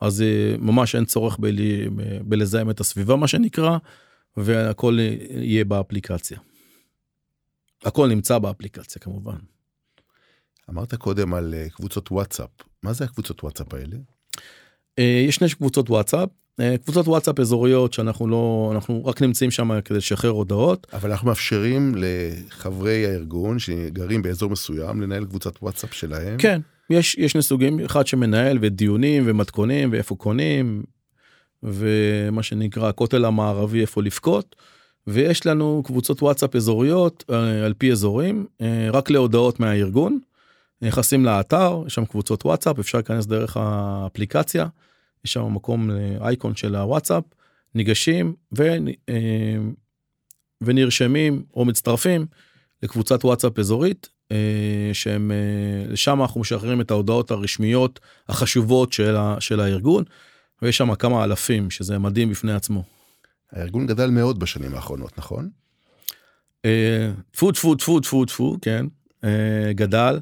[0.00, 1.56] אז אה, ממש אין צורך בל...
[2.22, 3.78] בלזהם את הסביבה מה שנקרא
[4.36, 4.98] והכל
[5.30, 6.38] יהיה באפליקציה.
[7.84, 9.36] הכל נמצא באפליקציה כמובן.
[10.70, 12.50] אמרת קודם על אה, קבוצות וואטסאפ.
[12.82, 13.96] מה זה הקבוצות וואטסאפ האלה?
[14.98, 16.28] אה, יש שני קבוצות וואטסאפ,
[16.84, 20.86] קבוצות וואטסאפ אזוריות שאנחנו לא, אנחנו רק נמצאים שם כדי לשחרר הודעות.
[20.92, 26.38] אבל אנחנו מאפשרים לחברי הארגון שגרים באזור מסוים לנהל קבוצת וואטסאפ שלהם.
[26.38, 30.82] כן, יש, יש שני סוגים, אחד שמנהל ודיונים ומתכונים ואיפה קונים,
[31.62, 34.56] ומה שנקרא הכותל המערבי איפה לבכות.
[35.06, 40.18] ויש לנו קבוצות וואטסאפ אזוריות אה, על פי אזורים, אה, רק להודעות מהארגון.
[40.82, 44.66] נכנסים לאתר, יש שם קבוצות וואטסאפ, אפשר להיכנס דרך האפליקציה,
[45.24, 47.24] יש שם מקום לאייקון של הוואטסאפ,
[47.74, 48.62] ניגשים ו,
[49.08, 49.56] אה,
[50.60, 52.26] ונרשמים או מצטרפים
[52.82, 59.36] לקבוצת וואטסאפ אזורית, אה, שהם, אה, שם אנחנו משחררים את ההודעות הרשמיות החשובות של, ה,
[59.40, 60.04] של הארגון,
[60.62, 62.84] ויש שם כמה אלפים, שזה מדהים בפני עצמו.
[63.52, 65.48] הארגון גדל מאוד בשנים האחרונות, נכון?
[67.30, 68.86] טפו טפו טפו טפו טפו, כן,
[69.70, 70.18] גדל.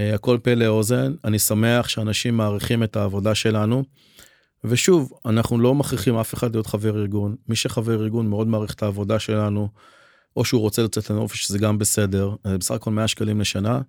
[0.00, 3.84] אה, הכל פה לאוזן אני שמח שאנשים מעריכים את העבודה שלנו.
[4.66, 8.82] ושוב אנחנו לא מכריחים אף אחד להיות חבר ארגון מי שחבר ארגון מאוד מעריך את
[8.82, 9.68] העבודה שלנו.
[10.36, 13.80] או שהוא רוצה לצאת לנופש זה גם בסדר זה בסך הכל 100 שקלים לשנה.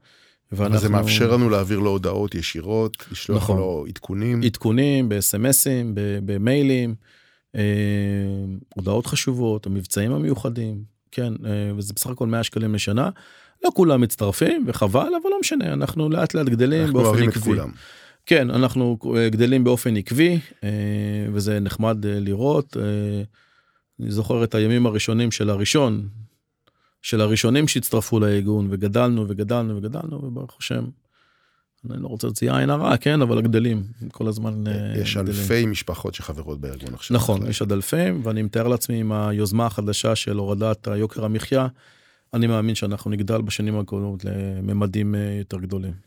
[0.51, 0.80] ואנחנו...
[0.80, 3.57] זה מאפשר לנו להעביר לו הודעות ישירות לשלוח נכון.
[3.57, 5.91] לו עדכונים עדכונים בסמסים
[6.25, 6.95] במיילים
[7.55, 7.61] אה,
[8.75, 13.09] הודעות חשובות המבצעים המיוחדים כן אה, וזה בסך הכל 100 שקלים לשנה.
[13.65, 17.51] לא כולם מצטרפים וחבל אבל לא משנה אנחנו לאט לאט גדלים באופן עקבי.
[18.28, 20.69] כן אנחנו אה, גדלים באופן עקבי אה,
[21.34, 22.78] וזה נחמד אה, לראות.
[23.99, 26.07] אני זוכר את הימים הראשונים של הראשון
[27.01, 30.86] של הראשונים שהצטרפו לארגון וגדלנו וגדלנו וגדלנו וברוך השם.
[31.91, 34.63] אני לא רוצה להוציא עין הרע כן אבל גדלים כל הזמן
[35.01, 35.36] יש גדלים.
[35.41, 40.15] אלפי משפחות שחברות בארגון עכשיו נכון יש עוד אלפים ואני מתאר לעצמי עם היוזמה החדשה
[40.15, 41.67] של הורדת היוקר המחיה
[42.34, 46.06] אני מאמין שאנחנו נגדל בשנים הקרובות לממדים יותר גדולים.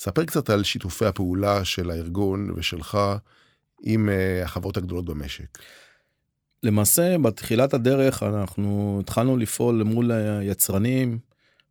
[0.00, 2.98] ספר קצת על שיתופי הפעולה של הארגון ושלך
[3.82, 5.58] עם אה, החברות הגדולות במשק.
[6.62, 11.18] למעשה בתחילת הדרך אנחנו התחלנו לפעול מול היצרנים,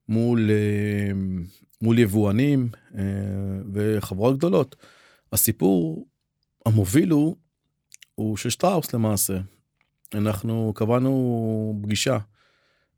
[0.09, 1.11] מול, אה,
[1.81, 2.69] מול יבואנים
[3.73, 4.75] וחברות גדולות.
[5.33, 6.07] הסיפור
[6.65, 7.35] המוביל הוא,
[8.15, 9.37] הוא של שטראוס למעשה.
[10.13, 12.17] אנחנו קבענו פגישה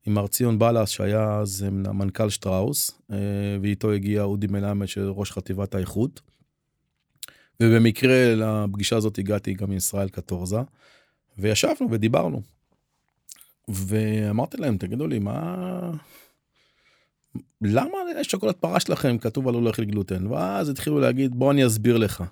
[0.05, 3.17] עם מר ציון בלס שהיה אז מנכ"ל שטראוס אה,
[3.61, 6.21] ואיתו הגיע אודי מלמד של ראש חטיבת האיכות.
[7.59, 10.59] ובמקרה לפגישה הזאת הגעתי גם עם ישראל קטורזה
[11.37, 12.41] וישבנו ודיברנו.
[13.67, 15.91] ואמרתי להם תגידו לי מה
[17.61, 22.23] למה שוקולד פרה שלכם כתוב על הולך לגלוטן ואז התחילו להגיד בוא אני אסביר לך.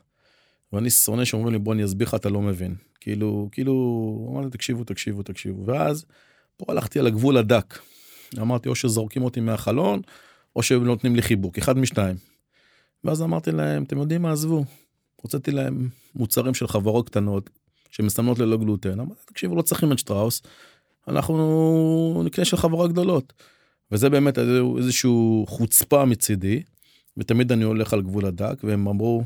[0.74, 4.84] ואני שונא שאומרים לי בוא אני אסביר לך אתה לא מבין כאילו כאילו אמרתי תקשיבו
[4.84, 6.06] תקשיבו תקשיבו ואז
[6.60, 7.80] פה הלכתי על הגבול הדק.
[8.38, 10.02] אמרתי או שזורקים אותי מהחלון
[10.56, 12.16] או שהם נותנים לי חיבוק אחד משתיים.
[13.04, 14.66] ואז אמרתי להם אתם יודעים מה עזבו.
[15.16, 17.50] הוצאתי להם מוצרים של חברות קטנות
[17.90, 19.00] שמסמנות ללא גלוטן.
[19.00, 20.42] אמרתי תקשיבו לא צריכים את שטראוס.
[21.08, 23.34] אנחנו נקנה של חברות גדולות.
[23.92, 24.40] וזה באמת
[24.78, 26.64] איזשהו חוצפה מצידי
[27.18, 29.24] ותמיד אני הולך על גבול הדק והם אמרו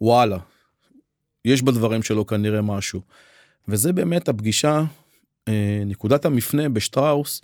[0.00, 0.38] וואלה
[1.44, 3.00] יש בדברים שלו כנראה משהו.
[3.68, 4.84] וזה באמת הפגישה
[5.86, 7.40] נקודת המפנה בשטראוס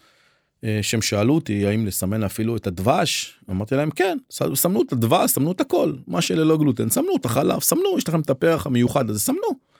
[0.64, 5.30] אה, שהם שאלו אותי האם לסמן אפילו את הדבש אמרתי להם כן סמנו את הדבש
[5.30, 9.10] סמנו את הכל מה שללא גלוטן סמנו את החלב סמנו יש לכם את הפרח המיוחד
[9.10, 9.72] הזה סמנו.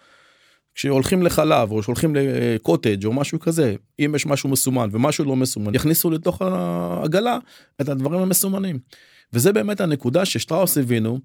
[0.74, 5.74] כשהולכים לחלב או שהולכים לקוטג' או משהו כזה אם יש משהו מסומן ומשהו לא מסומן
[5.74, 7.38] יכניסו לתוך העגלה
[7.80, 8.78] את הדברים המסומנים.
[9.32, 11.18] וזה באמת הנקודה ששטראוס הבינו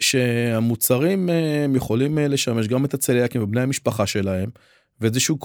[0.00, 4.50] שהמוצרים אה, יכולים לשמש גם את הצליאקים ובני המשפחה שלהם
[5.00, 5.38] ואיזשהו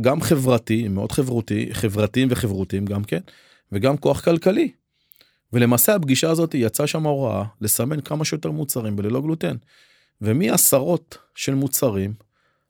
[0.00, 3.20] גם חברתי מאוד חברותי חברתיים וחברותיים גם כן
[3.72, 4.72] וגם כוח כלכלי.
[5.52, 9.56] ולמעשה הפגישה הזאת יצאה שם הוראה לסמן כמה שיותר מוצרים בללא גלוטן.
[10.20, 12.14] ומעשרות של מוצרים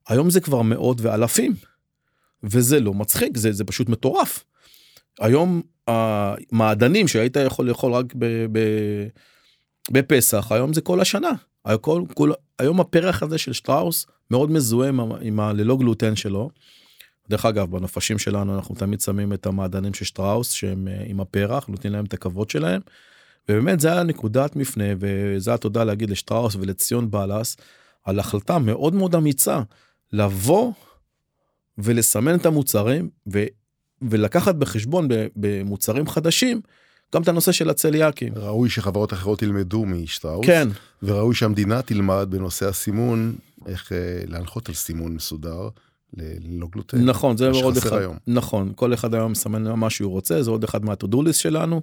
[0.09, 1.55] היום זה כבר מאות ואלפים.
[2.43, 4.45] וזה לא מצחיק זה זה פשוט מטורף.
[5.21, 8.59] היום המעדנים שהיית יכול לאכול רק ב, ב,
[9.91, 11.31] בפסח היום זה כל השנה.
[11.65, 16.51] הכל, כל, היום הפרח הזה של שטראוס מאוד מזוהה עם, הללא גלוטן שלו.
[17.31, 21.67] דרך אגב בנופשים שלנו אנחנו תמיד שמים את המעדנים של שטראוס שהם אה, עם הפרח
[21.69, 22.81] נותנים להם את הכבוד שלהם.
[23.49, 27.57] ובאמת זה היה נקודת מפנה וזה התודה להגיד לשטראוס ולציון בלס
[28.05, 29.61] על החלטה מאוד מאוד אמיצה
[30.13, 30.73] לבוא
[31.79, 33.45] ולסמן את המוצרים ו,
[34.03, 36.61] ולקחת בחשבון במוצרים חדשים
[37.15, 38.33] גם את הנושא של הצליאקים.
[38.37, 40.47] ראוי שחברות אחרות ילמדו משטראוס.
[40.47, 40.69] כן.
[41.03, 43.35] וראוי שהמדינה תלמד בנושא הסימון,
[43.67, 45.69] איך אה, להנחות על סימון מסודר.
[46.17, 47.05] ללא גלוטן.
[47.05, 47.99] נכון, זה עוד אחד.
[47.99, 48.17] היום.
[48.27, 51.83] נכון, כל אחד היום מסמן מה שהוא רוצה, זה עוד אחד מהטודוליסט שלנו.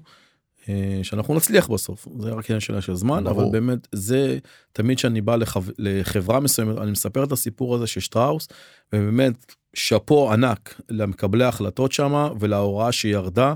[0.69, 4.37] אה, שאנחנו נצליח בסוף זה רק עניין של זמן אבל באמת זה
[4.71, 5.63] תמיד שאני בא לחב...
[5.77, 8.47] לחברה מסוימת אני מספר את הסיפור הזה של שטראוס
[8.93, 13.53] ובאמת שאפו ענק למקבלי ההחלטות שמה ולהוראה שירדה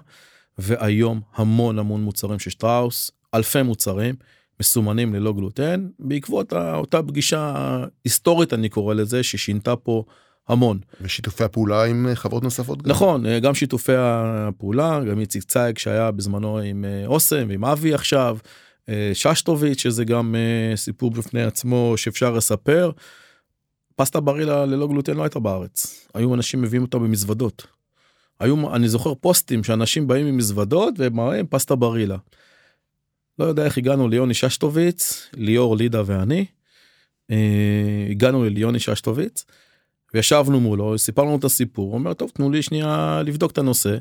[0.57, 4.15] והיום המון המון מוצרים של שטראוס, אלפי מוצרים
[4.59, 7.53] מסומנים ללא גלוטן, בעקבות אותה פגישה
[8.03, 10.03] היסטורית אני קורא לזה, ששינתה פה
[10.47, 10.79] המון.
[11.01, 12.91] ושיתופי הפעולה עם אה, חברות נוספות גם.
[12.91, 17.93] נכון, אה, גם שיתופי הפעולה, גם איציק צייג שהיה בזמנו עם אה, אוסם ועם אבי
[17.93, 18.37] עכשיו,
[19.13, 20.35] ששטוביץ' שזה גם
[20.75, 22.91] סיפור בפני עצמו שאפשר לספר.
[23.95, 27.67] פסטה ברילה ללא גלוטן לא הייתה בארץ, היו אנשים מביאים אותה במזוודות.
[28.39, 32.17] היו, אני זוכר פוסטים שאנשים באים עם מזוודות ומראים פסטה ברילה.
[33.39, 36.45] לא יודע איך הגענו ליוני ששטוביץ, ליאור, לידה ואני.
[38.09, 39.45] הגענו לליוני ששטוביץ.
[40.13, 43.97] וישבנו מולו סיפרנו את הסיפור הוא אומר טוב תנו לי שנייה לבדוק את הנושא.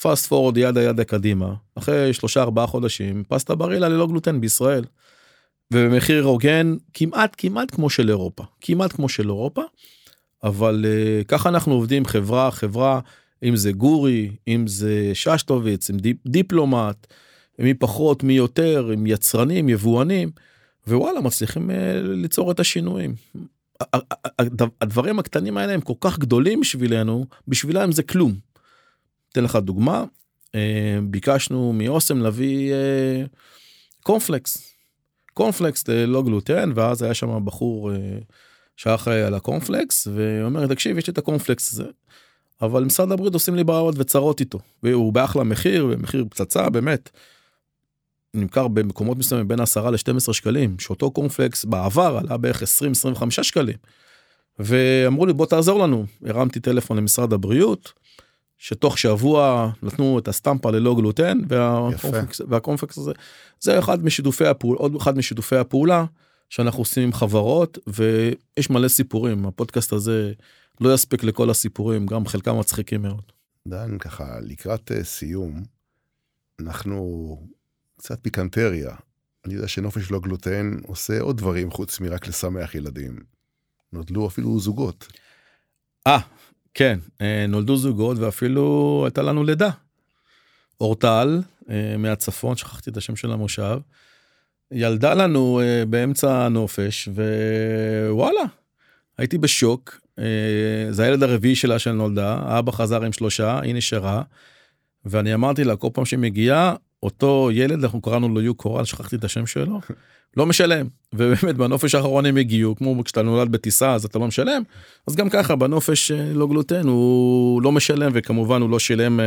[0.00, 4.84] fast forward yada yada קדימה אחרי שלושה ארבעה חודשים פסטה ברילה ללא גלוטן בישראל.
[5.70, 9.62] ובמחיר הוגן כמעט כמעט כמו של אירופה כמעט כמו של אירופה.
[10.44, 13.00] אבל uh, ככה אנחנו עובדים חברה חברה
[13.42, 17.06] אם זה גורי אם זה שסטוביץ עם דיפ, דיפלומט
[17.60, 20.30] מי פחות מי יותר עם יצרנים יבואנים
[20.88, 23.14] ווואלה מצליחים uh, ליצור את השינויים
[24.80, 28.34] הדברים הקטנים האלה הם כל כך גדולים בשבילנו בשבילם זה כלום.
[29.32, 30.04] אתן לך דוגמה
[30.54, 33.24] אה, ביקשנו מאוסם להביא אה,
[34.02, 34.72] קורנפלקס
[35.34, 37.96] קורנפלקס לא גלוטן ואז היה שם בחור אה,
[38.76, 41.84] שהיה על הקורנפלקס ואומר תקשיב יש לי את הקורנפלקס הזה.
[42.62, 47.10] אבל משרד הבריאות עושים לי בעיות וצרות איתו והוא באחלה מחיר מחיר פצצה באמת.
[48.34, 53.76] נמכר במקומות מסוימים בין 10 ל-12 שקלים שאותו קורנפלקס בעבר עלה בערך 20-25 שקלים.
[54.58, 57.92] ואמרו לי בוא תעזור לנו הרמתי טלפון למשרד הבריאות
[58.58, 63.12] שתוך שבוע נתנו את הסטמפה ללא גלוטן והקורנפלקס, והקורנפלקס הזה
[63.60, 66.04] זה אחד משיתופי הפעולה עוד אחד משיתופי הפעולה
[66.50, 70.32] שאנחנו עושים עם חברות ויש מלא סיפורים הפודקאסט הזה
[70.80, 73.22] לא יספיק לכל הסיפורים גם חלקם מצחיקים מאוד.
[73.68, 75.62] דן ככה לקראת uh, סיום
[76.60, 77.36] אנחנו
[78.00, 78.90] קצת פיקנטריה.
[79.44, 83.18] אני יודע שנופש לא גלוטן עושה עוד דברים חוץ מרק לשמח ילדים.
[83.92, 85.06] נולדו אפילו זוגות.
[86.06, 86.18] אה,
[86.74, 89.70] כן, אה, נולדו זוגות ואפילו הייתה לנו לידה.
[90.80, 91.40] אורטל
[91.70, 93.78] אה, מהצפון, שכחתי את השם של המושב,
[94.70, 97.08] ילדה לנו אה, באמצע הנופש
[98.08, 98.44] ווואלה,
[99.18, 100.00] הייתי בשוק.
[100.90, 104.22] זה הילד הרביעי שלה שנולדה, האבא חזר עם שלושה, היא נשארה.
[105.04, 109.16] ואני אמרתי לה כל פעם שהיא מגיעה אותו ילד אנחנו קראנו לו יו קורל שכחתי
[109.16, 109.80] את השם שלו
[110.36, 114.62] לא משלם ובאמת בנופש האחרון הם הגיעו כמו כשאתה נולד בטיסה אז אתה לא משלם
[115.06, 119.24] אז גם ככה בנופש אה, לא גלוטן הוא לא משלם וכמובן הוא לא שילם אה,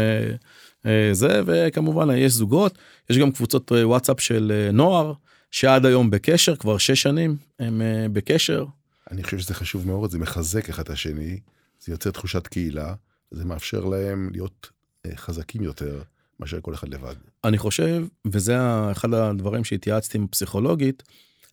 [0.86, 2.78] אה, זה וכמובן יש זוגות
[3.10, 5.14] יש גם קבוצות אה, וואטסאפ של אה, נוער
[5.52, 8.66] שעד היום בקשר כבר שש שנים הם אה, בקשר.
[9.12, 11.40] אני חושב שזה חשוב מאוד זה מחזק אחד את השני
[11.80, 12.94] זה יוצר תחושת קהילה
[13.32, 14.70] זה מאפשר להם להיות
[15.06, 16.02] אה, חזקים יותר.
[16.40, 17.16] מאשר כל אחד לבד.
[17.44, 18.58] אני חושב, וזה
[18.92, 21.04] אחד הדברים שהתייעצתי עם פסיכולוגית,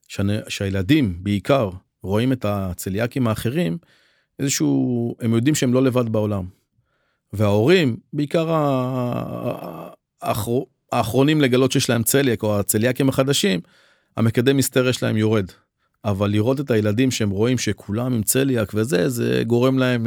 [0.09, 1.71] שאני, שהילדים בעיקר
[2.03, 3.79] רואים את הצליאקים האחרים,
[4.39, 6.45] איזשהו, הם יודעים שהם לא לבד בעולם.
[7.33, 8.47] וההורים, בעיקר
[10.23, 10.59] האחר,
[10.93, 13.61] האחרונים לגלות שיש להם צליאק, או הצליאקים החדשים,
[14.17, 15.47] המקדם היסטריה שלהם יורד.
[16.05, 20.07] אבל לראות את הילדים שהם רואים שכולם עם צליאק וזה, זה גורם להם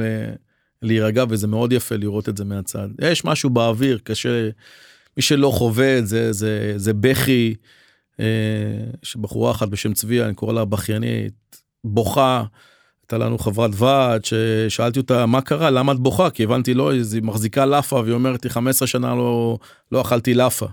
[0.82, 2.88] להירגע וזה מאוד יפה לראות את זה מהצד.
[3.02, 4.50] יש משהו באוויר קשה,
[5.18, 7.56] מי שלא חווה את זה, זה, זה בכי,
[8.20, 8.26] אה,
[9.04, 11.34] שבחורה אחת בשם צביה, אני קורא לה בכיינית,
[11.84, 12.44] בוכה.
[13.04, 17.22] הייתה לנו חברת ועד ששאלתי אותה מה קרה למה את בוכה כי הבנתי לא היא
[17.22, 19.58] מחזיקה לאפה והיא אומרת לי 15 שנה לא
[19.92, 20.66] לא אכלתי לאפה.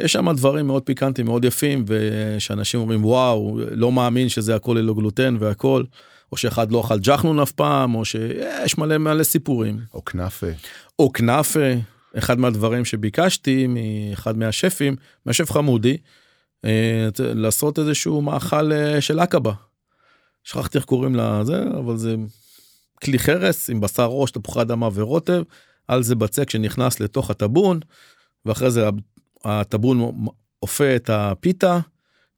[0.00, 4.94] יש שם דברים מאוד פיקנטיים מאוד יפים ושאנשים אומרים וואו לא מאמין שזה הכל ללא
[4.94, 5.84] גלוטן והכל.
[6.32, 9.78] או שאחד לא אכל ג'חנון אף פעם, או שיש מלא מלא סיפורים.
[9.94, 10.46] או כנאפה.
[10.98, 11.60] או כנאפה,
[12.18, 14.96] אחד מהדברים שביקשתי מאחד מהשפים,
[15.26, 15.96] מהשף חמודי,
[16.64, 19.52] אה, לעשות איזשהו מאכל אה, של עקבה.
[20.44, 22.16] שכחתי איך קוראים לזה, אבל זה
[23.04, 25.42] כלי חרס עם בשר ראש, תפוחי אדמה ורוטב,
[25.88, 27.80] על זה בצק שנכנס לתוך הטבון,
[28.44, 28.88] ואחרי זה
[29.44, 30.26] הטבון
[30.62, 31.78] אופה את הפיתה,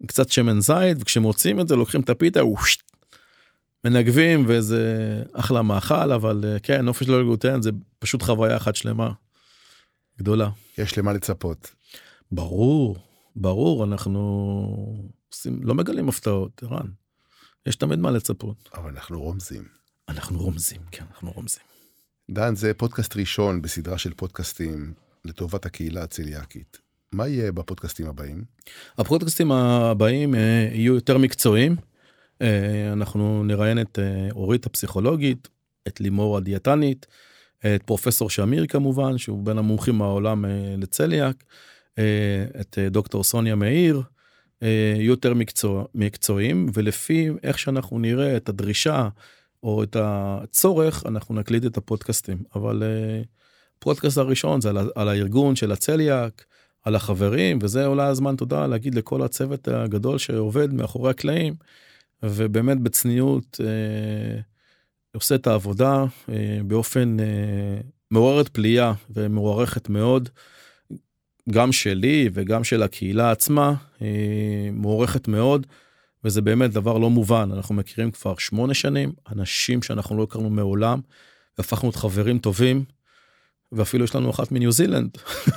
[0.06, 2.82] קצת שמן זית, וכשמוצאים את זה לוקחים את הפיתה, ושט,
[3.84, 9.10] מנגבים וזה אחלה מאכל אבל אה, כן נופש לא גלוטן זה פשוט חוויה אחת שלמה.
[10.20, 10.50] גדולה.
[10.78, 11.74] יש למה לצפות.
[12.32, 12.96] ברור
[13.36, 16.86] ברור אנחנו עושים לא מגלים הפתעות ערן.
[17.66, 18.68] יש תמיד מה לצפות.
[18.74, 19.64] אבל אנחנו רומזים.
[20.08, 21.62] אנחנו רומזים כן אנחנו רומזים.
[22.30, 24.92] דן זה פודקאסט ראשון בסדרה של פודקאסטים
[25.24, 26.78] לטובת הקהילה הצליאקית.
[27.12, 28.44] מה יהיה בפודקאסטים הבאים?
[28.98, 31.76] הפודקאסטים הבאים אה, יהיו יותר מקצועיים.
[32.42, 35.48] אה, אנחנו נראיין את אה, אורית הפסיכולוגית,
[35.88, 37.06] את לימור הדיאטנית,
[37.66, 41.44] את פרופסור שמיר כמובן, שהוא בין המומחים מהעולם אה, לצליאק,
[42.60, 44.02] את דוקטור סוניה מאיר,
[44.96, 49.08] יותר מקצוע, מקצועיים, ולפי איך שאנחנו נראה את הדרישה
[49.62, 52.42] או את הצורך, אנחנו נקליט את הפודקאסטים.
[52.54, 52.82] אבל
[53.78, 56.44] הפודקאסט הראשון זה על, על הארגון של הצליאק,
[56.82, 61.54] על החברים, וזה אולי הזמן תודה להגיד לכל הצוות הגדול שעובד מאחורי הקלעים,
[62.22, 64.40] ובאמת בצניעות אה,
[65.14, 67.80] עושה את העבודה אה, באופן אה,
[68.10, 70.28] מעוררת פליאה ומוערכת מאוד,
[71.50, 75.66] גם שלי וגם של הקהילה עצמה, אה, מוערכת מאוד.
[76.24, 81.00] וזה באמת דבר לא מובן אנחנו מכירים כבר שמונה שנים אנשים שאנחנו לא הכרנו מעולם
[81.58, 82.84] הפכנו להיות חברים טובים
[83.72, 85.10] ואפילו יש לנו אחת מניו זילנד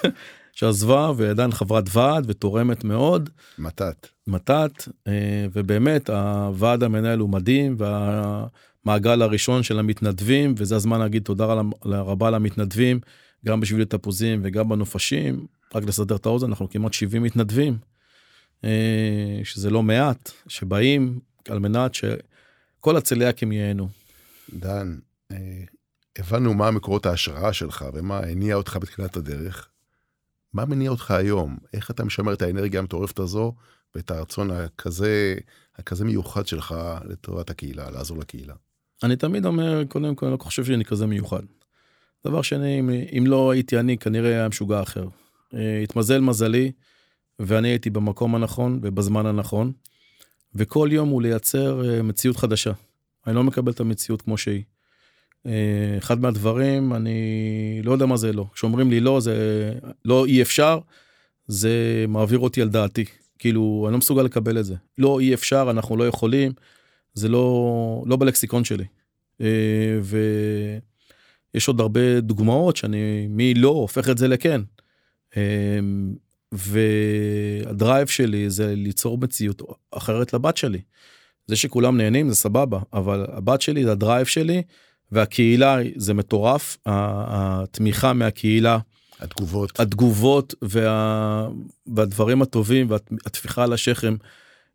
[0.54, 3.30] שעזבה ועדיין חברת ועד ותורמת מאוד.
[3.58, 4.08] מתת.
[4.28, 4.88] מתת
[5.54, 7.76] ובאמת הוועד המנהל הוא מדהים
[8.86, 11.46] והמעגל הראשון של המתנדבים וזה הזמן להגיד תודה
[11.86, 13.00] רבה למתנדבים
[13.46, 17.78] גם בשביל תפוזים וגם בנופשים רק לסדר את האוזן אנחנו כמעט 70 מתנדבים.
[18.64, 21.20] אה, שזה לא מעט שבאים
[21.50, 23.90] על מנת שכל הצליאקים ייהנו.
[24.54, 24.98] דן,
[25.32, 25.38] אה,
[26.18, 29.70] הבנו מה מקורות ההשראה שלך ומה הניע אותך בתחילת הדרך.
[30.54, 31.58] מה מניע אותך היום?
[31.74, 33.54] איך אתה משמר את האנרגיה המטורפת הזו
[33.96, 35.36] ואת הרצון הכזה,
[35.76, 36.76] הכזה מיוחד שלך
[37.06, 38.54] לטובת הקהילה, לעזור לקהילה?
[39.04, 41.44] אני תמיד אומר, קודם כל, אני לא חושב שאני כזה מיוחד.
[42.28, 45.08] דבר שני, אם, אם לא הייתי אני, כנראה היה משוגע אחר.
[45.54, 46.72] אה, התמזל מזלי,
[47.40, 49.72] ואני הייתי במקום הנכון ובזמן הנכון,
[50.56, 52.72] וכל יום הוא לייצר אה, מציאות חדשה.
[53.28, 54.64] אני לא מקבל את המציאות כמו שהיא.
[55.46, 59.74] אה, אחד מהדברים אני לא יודע מה זה לא כשאומרים לי לא זה
[60.06, 60.80] לא אי אפשר
[61.48, 63.06] זה מעביר אותי על דעתי
[63.40, 66.52] כאילו אני לא מסוגל לקבל את זה לא אי אפשר אנחנו לא יכולים
[67.14, 68.86] זה לא לא בלקסיקון שלי.
[69.42, 70.00] אה,
[71.54, 74.62] ויש עוד הרבה דוגמאות שאני מי לא הופך את זה לכן.
[75.38, 75.80] אה,
[76.52, 79.62] וה drive שלי זה ליצור מציאות
[79.92, 80.82] אחרת לבת שלי.
[81.48, 84.62] זה שכולם נהנים זה סבבה אבל הבת שלי זה ה drive שלי
[85.12, 88.78] והקהילה זה מטורף התמיכה מהקהילה
[89.20, 91.48] התגובות התגובות וה...
[91.88, 94.16] והדברים הטובים והטפיחה על השכם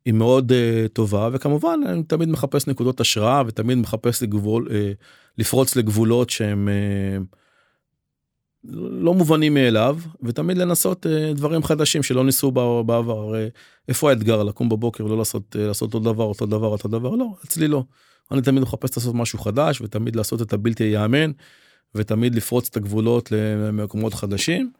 [0.09, 4.71] היא מאוד uh, טובה וכמובן אני תמיד מחפש נקודות השראה ותמיד מחפש לגבול uh,
[5.39, 7.37] לפרוץ לגבולות שהם uh,
[8.75, 12.51] לא מובנים מאליו ותמיד לנסות uh, דברים חדשים שלא ניסו
[12.87, 13.37] בעבר uh,
[13.89, 17.27] איפה האתגר לקום בבוקר לא לעשות uh, לעשות אותו דבר אותו דבר אותו דבר לא
[17.45, 17.85] אצלי לא.
[18.31, 21.31] אני תמיד מחפש לעשות משהו חדש ותמיד לעשות את הבלתי ייאמן
[21.95, 24.73] ותמיד לפרוץ את הגבולות למקומות חדשים.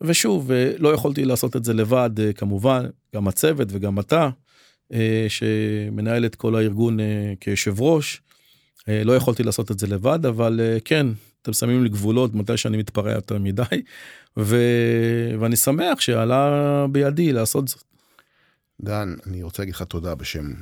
[0.00, 4.30] ושוב לא יכולתי לעשות את זה לבד כמובן גם הצוות וגם אתה
[5.28, 6.98] שמנהל את כל הארגון
[7.40, 8.22] כיושב ראש.
[8.88, 11.06] לא יכולתי לעשות את זה לבד אבל כן
[11.42, 13.82] אתם שמים לי גבולות מתי שאני מתפרע יותר מדי
[14.36, 14.56] ו...
[15.40, 17.82] ואני שמח שעלה בידי לעשות זאת.
[18.80, 20.52] דן אני רוצה להגיד לך תודה בשם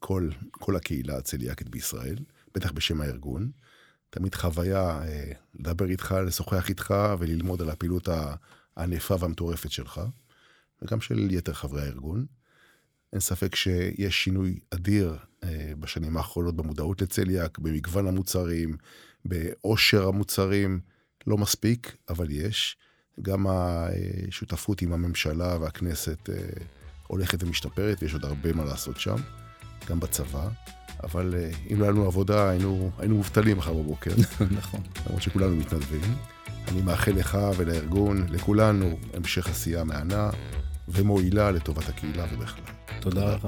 [0.00, 2.16] כל, כל הקהילה הצליאקית בישראל,
[2.54, 3.50] בטח בשם הארגון.
[4.10, 8.08] תמיד חוויה אה, לדבר איתך, לשוחח איתך וללמוד על הפעילות
[8.76, 10.00] הענפה והמטורפת שלך,
[10.82, 12.26] וגם של יתר חברי הארגון.
[13.12, 18.76] אין ספק שיש שינוי אדיר אה, בשנים האחרונות במודעות לצליאק, במגוון המוצרים,
[19.24, 20.80] בעושר המוצרים,
[21.26, 22.76] לא מספיק, אבל יש.
[23.22, 26.64] גם השותפות עם הממשלה והכנסת אה,
[27.06, 29.16] הולכת ומשתפרת, ויש עוד הרבה מה לעשות שם.
[29.88, 30.48] גם בצבא,
[31.02, 34.10] אבל אה, אם לא היה לנו עבודה, היינו, היינו מובטלים מחר בבוקר.
[34.58, 34.80] נכון.
[35.06, 36.14] למרות שכולנו מתנדבים.
[36.68, 40.30] אני מאחל לך ולארגון, לכולנו, המשך עשייה מהנה
[40.88, 42.81] ומועילה לטובת הקהילה ובכלל.
[43.00, 43.46] תודה לך.